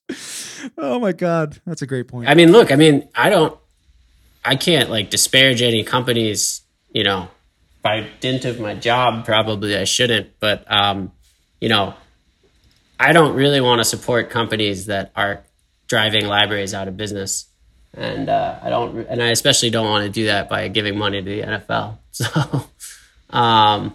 Oh 0.79 0.99
my 0.99 1.13
god, 1.13 1.61
that's 1.67 1.83
a 1.83 1.87
great 1.87 2.09
point. 2.09 2.29
I 2.29 2.35
mean, 2.35 2.53
look, 2.53 2.73
I 2.73 2.77
mean, 2.77 3.09
I 3.15 3.29
don't, 3.29 3.59
I 4.45 4.57
can't 4.57 4.91
like 4.91 5.11
disparage 5.11 5.63
any 5.63 5.83
companies, 5.85 6.63
you 6.93 7.05
know, 7.05 7.29
by 7.83 8.09
dint 8.21 8.45
of 8.45 8.61
my 8.61 8.75
job. 8.75 9.25
Probably 9.25 9.77
I 9.77 9.85
shouldn't, 9.85 10.39
but 10.41 10.65
um, 10.71 11.13
you 11.61 11.69
know, 11.69 11.95
I 12.99 13.13
don't 13.13 13.35
really 13.35 13.61
want 13.61 13.81
to 13.81 13.85
support 13.85 14.31
companies 14.31 14.87
that 14.87 15.13
are 15.15 15.43
driving 15.89 16.27
libraries 16.27 16.75
out 16.75 16.89
of 16.89 16.97
business. 16.97 17.47
And 17.95 18.29
uh, 18.29 18.59
I 18.63 18.69
don't, 18.71 19.07
and 19.09 19.23
I 19.23 19.29
especially 19.29 19.71
don't 19.71 19.87
want 19.87 20.05
to 20.05 20.11
do 20.11 20.27
that 20.27 20.49
by 20.49 20.69
giving 20.69 20.99
money 20.99 21.23
to 21.23 21.29
the 21.29 21.43
NFL. 21.43 21.99
So, 22.17 22.65
um, 23.31 23.95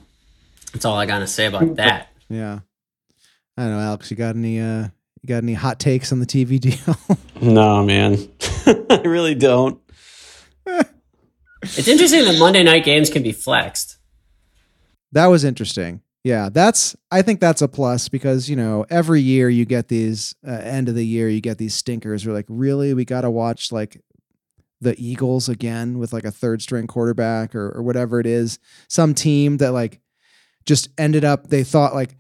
that's 0.73 0.85
all 0.85 0.95
I 0.95 1.07
got 1.07 1.19
to 1.19 1.27
say 1.27 1.47
about 1.47 1.75
that. 1.77 2.09
yeah. 2.29 2.59
I 3.57 3.63
don't 3.63 3.71
know, 3.71 3.79
Alex. 3.79 4.11
You 4.11 4.17
got 4.17 4.35
any? 4.35 4.59
uh 4.59 4.89
You 5.23 5.27
got 5.27 5.37
any 5.43 5.53
hot 5.55 5.79
takes 5.79 6.11
on 6.11 6.19
the 6.19 6.25
TV 6.27 6.59
deal? 6.59 6.95
No, 7.41 7.83
man. 7.83 8.29
I 8.67 9.01
really 9.03 9.33
don't. 9.35 9.79
It's 11.63 11.87
interesting 11.87 12.23
that 12.25 12.37
Monday 12.39 12.63
night 12.63 12.83
games 12.85 13.09
can 13.09 13.21
be 13.23 13.31
flexed. 13.31 13.97
that 15.11 15.27
was 15.27 15.43
interesting. 15.43 16.01
Yeah, 16.23 16.49
that's 16.49 16.95
I 17.09 17.23
think 17.23 17.39
that's 17.39 17.61
a 17.61 17.67
plus 17.67 18.07
because 18.07 18.47
you 18.49 18.55
know 18.55 18.85
every 18.89 19.21
year 19.21 19.49
you 19.49 19.65
get 19.65 19.87
these 19.87 20.35
uh, 20.47 20.51
end 20.51 20.87
of 20.87 20.95
the 20.95 21.05
year 21.05 21.27
you 21.27 21.41
get 21.41 21.57
these 21.57 21.73
stinkers. 21.73 22.25
We're 22.25 22.33
like, 22.33 22.45
really, 22.47 22.93
we 22.93 23.05
got 23.05 23.21
to 23.21 23.31
watch 23.31 23.71
like 23.71 24.01
the 24.81 24.95
Eagles 24.99 25.49
again 25.49 25.97
with 25.97 26.13
like 26.13 26.25
a 26.25 26.31
third 26.31 26.61
string 26.61 26.85
quarterback 26.87 27.55
or 27.55 27.71
or 27.71 27.81
whatever 27.81 28.19
it 28.19 28.27
is, 28.27 28.59
some 28.87 29.13
team 29.15 29.57
that 29.57 29.71
like 29.71 29.99
just 30.65 30.89
ended 30.97 31.25
up 31.25 31.47
they 31.47 31.63
thought 31.63 31.95
like 31.95 32.15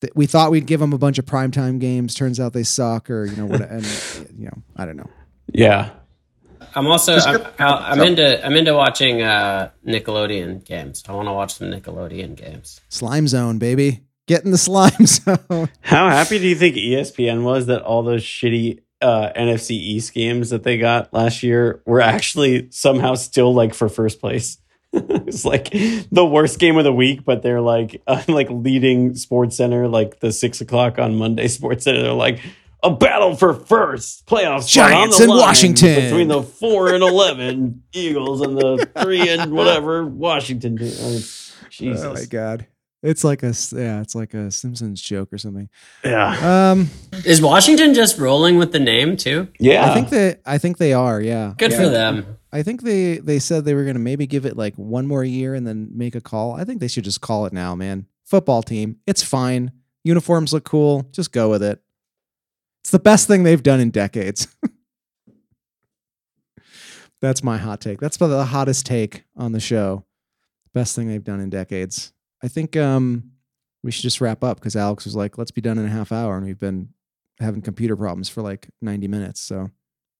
th- 0.00 0.12
we 0.14 0.26
thought 0.26 0.52
we'd 0.52 0.66
give 0.66 0.80
them 0.80 0.92
a 0.92 0.98
bunch 0.98 1.18
of 1.18 1.24
primetime 1.24 1.80
games. 1.80 2.14
Turns 2.14 2.38
out 2.38 2.52
they 2.52 2.62
suck 2.62 3.10
or 3.10 3.24
you 3.24 3.36
know 3.36 3.46
what 3.46 3.62
and 3.62 3.84
you 4.36 4.46
know 4.46 4.62
I 4.76 4.86
don't 4.86 4.96
know. 4.96 5.10
Yeah. 5.52 5.90
I'm 6.74 6.86
also 6.86 7.16
I'm, 7.16 7.46
I'm 7.58 8.00
into 8.00 8.44
I'm 8.44 8.54
into 8.54 8.74
watching 8.74 9.22
uh, 9.22 9.70
Nickelodeon 9.86 10.64
games. 10.64 11.02
I 11.08 11.12
want 11.12 11.28
to 11.28 11.32
watch 11.32 11.54
some 11.54 11.68
Nickelodeon 11.68 12.36
games. 12.36 12.80
Slime 12.88 13.28
Zone, 13.28 13.58
baby, 13.58 14.00
get 14.26 14.44
in 14.44 14.50
the 14.50 14.58
slime 14.68 15.06
zone. 15.06 15.68
How 15.80 16.08
happy 16.08 16.38
do 16.38 16.46
you 16.46 16.54
think 16.54 16.76
ESPN 16.76 17.42
was 17.42 17.66
that 17.66 17.82
all 17.82 18.02
those 18.02 18.22
shitty 18.22 18.80
uh, 19.00 19.32
NFC 19.36 19.72
East 19.72 20.14
games 20.14 20.50
that 20.50 20.62
they 20.62 20.78
got 20.78 21.12
last 21.12 21.42
year 21.42 21.82
were 21.86 22.00
actually 22.00 22.68
somehow 22.70 23.14
still 23.14 23.52
like 23.54 23.74
for 23.74 23.88
first 23.88 24.20
place? 24.20 24.58
it's 24.92 25.44
like 25.44 25.70
the 25.70 26.26
worst 26.26 26.58
game 26.58 26.76
of 26.76 26.82
the 26.84 26.92
week, 26.92 27.24
but 27.24 27.42
they're 27.42 27.60
like 27.60 28.02
uh, 28.06 28.22
like 28.28 28.48
leading 28.50 29.14
Sports 29.14 29.56
Center, 29.56 29.86
like 29.86 30.20
the 30.20 30.32
six 30.32 30.60
o'clock 30.60 30.98
on 30.98 31.14
Monday 31.14 31.48
Sports 31.48 31.84
Center. 31.84 32.02
They're 32.02 32.12
like 32.12 32.40
a 32.82 32.90
battle 32.90 33.36
for 33.36 33.52
first 33.54 34.26
playoff 34.26 34.62
spot 34.62 34.84
on 34.86 34.90
Giants 34.92 35.18
the 35.18 35.24
and 35.24 35.30
line 35.32 35.40
Washington. 35.40 36.00
between 36.04 36.28
the 36.28 36.42
four 36.42 36.92
and 36.94 37.02
eleven 37.02 37.82
Eagles 37.92 38.40
and 38.40 38.56
the 38.56 38.88
three 39.02 39.28
and 39.28 39.52
whatever 39.52 40.06
Washington. 40.06 40.76
team. 40.78 40.92
I 41.00 41.08
mean, 41.08 41.22
Jesus, 41.70 42.04
Oh 42.04 42.14
my 42.14 42.24
god, 42.24 42.66
it's 43.02 43.22
like 43.24 43.42
a 43.42 43.54
yeah, 43.72 44.00
it's 44.00 44.14
like 44.14 44.34
a 44.34 44.50
Simpsons 44.50 45.00
joke 45.00 45.32
or 45.32 45.38
something. 45.38 45.68
yeah, 46.04 46.70
Um, 46.72 46.90
Is 47.24 47.40
Washington 47.42 47.94
just 47.94 48.18
rolling 48.18 48.56
with 48.58 48.72
the 48.72 48.80
name 48.80 49.16
too? 49.16 49.48
yeah. 49.58 49.90
I 49.90 49.94
think 49.94 50.08
they 50.10 50.36
I 50.46 50.58
think 50.58 50.78
they 50.78 50.92
are. 50.92 51.20
Yeah, 51.20 51.54
Good 51.58 51.70
Yeah. 51.72 51.76
for 51.78 51.88
them. 51.88 52.36
I 52.52 52.62
think 52.62 52.82
they 52.82 53.18
they 53.18 53.38
said 53.38 53.64
they 53.64 53.74
were 53.74 53.84
going 53.84 53.94
to 53.94 54.00
maybe 54.00 54.26
give 54.26 54.44
it 54.46 54.56
like 54.56 54.74
one 54.74 55.06
more 55.06 55.22
year 55.22 55.54
and 55.54 55.66
then 55.66 55.88
make 55.94 56.14
a 56.14 56.20
call. 56.20 56.52
I 56.54 56.64
think 56.64 56.80
they 56.80 56.88
should 56.88 57.04
just 57.04 57.20
call 57.20 57.46
it 57.46 57.52
now, 57.52 57.74
man. 57.74 58.06
Football 58.24 58.62
team, 58.62 58.96
it's 59.06 59.22
fine. 59.22 59.70
Uniforms 60.02 60.52
look 60.52 60.64
cool. 60.64 61.06
Just 61.12 61.30
go 61.32 61.50
with 61.50 61.62
it. 61.62 61.80
It's 62.82 62.90
the 62.90 62.98
best 62.98 63.26
thing 63.26 63.42
they've 63.42 63.62
done 63.62 63.80
in 63.80 63.90
decades. 63.90 64.48
That's 67.20 67.44
my 67.44 67.58
hot 67.58 67.80
take. 67.80 68.00
That's 68.00 68.16
probably 68.16 68.36
the 68.36 68.46
hottest 68.46 68.86
take 68.86 69.24
on 69.36 69.52
the 69.52 69.60
show. 69.60 70.04
Best 70.72 70.96
thing 70.96 71.08
they've 71.08 71.22
done 71.22 71.40
in 71.40 71.50
decades. 71.50 72.12
I 72.42 72.48
think 72.48 72.76
um 72.76 73.32
we 73.82 73.90
should 73.90 74.02
just 74.02 74.20
wrap 74.20 74.44
up 74.44 74.58
because 74.58 74.76
Alex 74.76 75.04
was 75.04 75.16
like, 75.16 75.36
"Let's 75.38 75.50
be 75.50 75.60
done 75.60 75.78
in 75.78 75.84
a 75.86 75.90
half 75.90 76.12
hour," 76.12 76.36
and 76.36 76.46
we've 76.46 76.58
been 76.58 76.90
having 77.38 77.62
computer 77.62 77.96
problems 77.96 78.28
for 78.28 78.42
like 78.42 78.68
ninety 78.80 79.08
minutes. 79.08 79.40
So, 79.40 79.70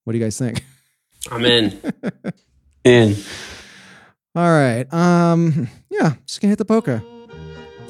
what 0.04 0.12
do 0.12 0.18
you 0.18 0.24
guys 0.24 0.38
think? 0.38 0.64
I'm 1.30 1.44
in. 1.44 1.80
in. 2.84 3.16
All 4.34 4.50
right. 4.50 4.92
Um. 4.92 5.68
Yeah. 5.90 6.14
Just 6.26 6.40
gonna 6.40 6.50
hit 6.50 6.58
the 6.58 6.64
polka. 6.64 7.02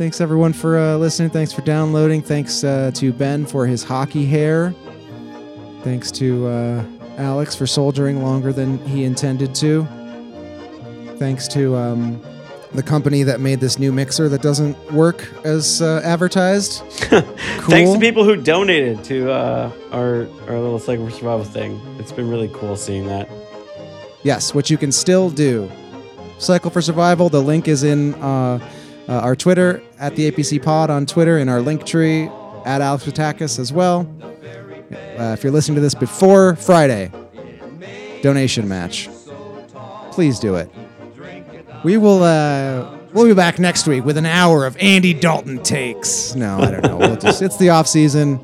Thanks 0.00 0.22
everyone 0.22 0.54
for 0.54 0.78
uh, 0.78 0.96
listening. 0.96 1.28
Thanks 1.28 1.52
for 1.52 1.60
downloading. 1.60 2.22
Thanks 2.22 2.64
uh, 2.64 2.90
to 2.94 3.12
Ben 3.12 3.44
for 3.44 3.66
his 3.66 3.84
hockey 3.84 4.24
hair. 4.24 4.74
Thanks 5.82 6.10
to 6.12 6.46
uh, 6.46 6.84
Alex 7.18 7.54
for 7.54 7.66
soldiering 7.66 8.22
longer 8.22 8.50
than 8.50 8.78
he 8.86 9.04
intended 9.04 9.54
to. 9.56 9.84
Thanks 11.18 11.46
to 11.48 11.76
um, 11.76 12.18
the 12.72 12.82
company 12.82 13.24
that 13.24 13.40
made 13.40 13.60
this 13.60 13.78
new 13.78 13.92
mixer 13.92 14.30
that 14.30 14.40
doesn't 14.40 14.74
work 14.90 15.30
as 15.44 15.82
uh, 15.82 16.00
advertised. 16.02 16.78
Thanks 17.68 17.92
to 17.92 17.98
people 18.00 18.24
who 18.24 18.36
donated 18.36 19.04
to 19.04 19.30
uh, 19.30 19.70
our 19.92 20.26
our 20.48 20.58
little 20.58 20.78
Cycle 20.78 21.10
for 21.10 21.12
Survival 21.14 21.44
thing. 21.44 21.78
It's 21.98 22.10
been 22.10 22.30
really 22.30 22.48
cool 22.54 22.74
seeing 22.74 23.04
that. 23.08 23.28
Yes, 24.22 24.54
which 24.54 24.70
you 24.70 24.78
can 24.78 24.92
still 24.92 25.28
do. 25.28 25.70
Cycle 26.38 26.70
for 26.70 26.80
Survival. 26.80 27.28
The 27.28 27.42
link 27.42 27.68
is 27.68 27.82
in 27.82 28.14
uh, 29.10 29.14
our 29.14 29.34
Twitter 29.34 29.82
at 29.98 30.14
the 30.14 30.30
APC 30.30 30.62
Pod 30.62 30.88
on 30.88 31.04
Twitter, 31.04 31.38
in 31.38 31.48
our 31.48 31.60
link 31.60 31.84
tree 31.84 32.30
at 32.64 32.80
Alex 32.80 33.04
Patakis 33.04 33.58
as 33.58 33.72
well. 33.72 34.08
Uh, 35.18 35.34
if 35.36 35.42
you're 35.42 35.52
listening 35.52 35.74
to 35.74 35.80
this 35.80 35.94
before 35.94 36.54
Friday, 36.56 37.10
donation 38.22 38.68
match. 38.68 39.08
Please 40.12 40.38
do 40.38 40.54
it. 40.54 40.70
We 41.84 41.96
will. 41.96 42.22
Uh, 42.22 42.98
we'll 43.12 43.26
be 43.26 43.34
back 43.34 43.58
next 43.58 43.86
week 43.88 44.04
with 44.04 44.16
an 44.16 44.26
hour 44.26 44.64
of 44.64 44.76
Andy 44.78 45.12
Dalton 45.12 45.62
takes. 45.62 46.34
No, 46.34 46.58
I 46.58 46.70
don't 46.70 46.84
know. 46.84 46.96
We'll 46.96 47.16
just, 47.16 47.42
it's 47.42 47.56
the 47.56 47.70
off 47.70 47.88
season. 47.88 48.38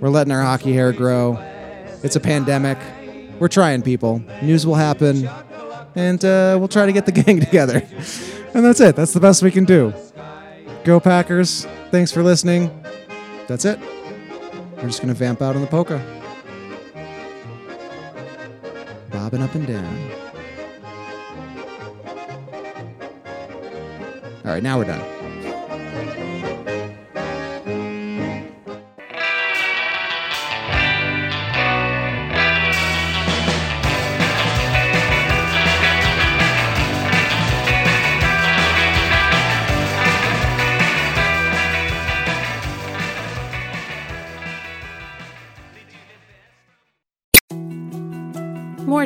We're 0.00 0.08
letting 0.08 0.32
our 0.32 0.42
hockey 0.42 0.72
hair 0.72 0.92
grow. 0.92 1.38
It's 2.02 2.16
a 2.16 2.20
pandemic. 2.20 2.78
We're 3.38 3.48
trying, 3.48 3.82
people. 3.82 4.22
News 4.42 4.66
will 4.66 4.74
happen, 4.74 5.28
and 5.94 6.24
uh, 6.24 6.56
we'll 6.58 6.68
try 6.68 6.86
to 6.86 6.92
get 6.92 7.06
the 7.06 7.12
gang 7.22 7.40
together. 7.40 7.86
And 8.54 8.64
that's 8.64 8.80
it. 8.80 8.96
That's 8.96 9.12
the 9.12 9.20
best 9.20 9.42
we 9.42 9.50
can 9.50 9.64
do. 9.64 9.94
Go 10.84 11.00
Packers. 11.00 11.66
Thanks 11.90 12.12
for 12.12 12.22
listening. 12.22 12.70
That's 13.46 13.64
it. 13.64 13.78
We're 14.76 14.88
just 14.88 15.00
going 15.00 15.12
to 15.12 15.18
vamp 15.18 15.40
out 15.40 15.54
on 15.54 15.62
the 15.62 15.68
polka. 15.68 16.02
Bobbing 19.10 19.42
up 19.42 19.54
and 19.54 19.66
down. 19.66 20.10
All 24.44 24.50
right, 24.50 24.62
now 24.62 24.78
we're 24.78 24.84
done. 24.84 25.21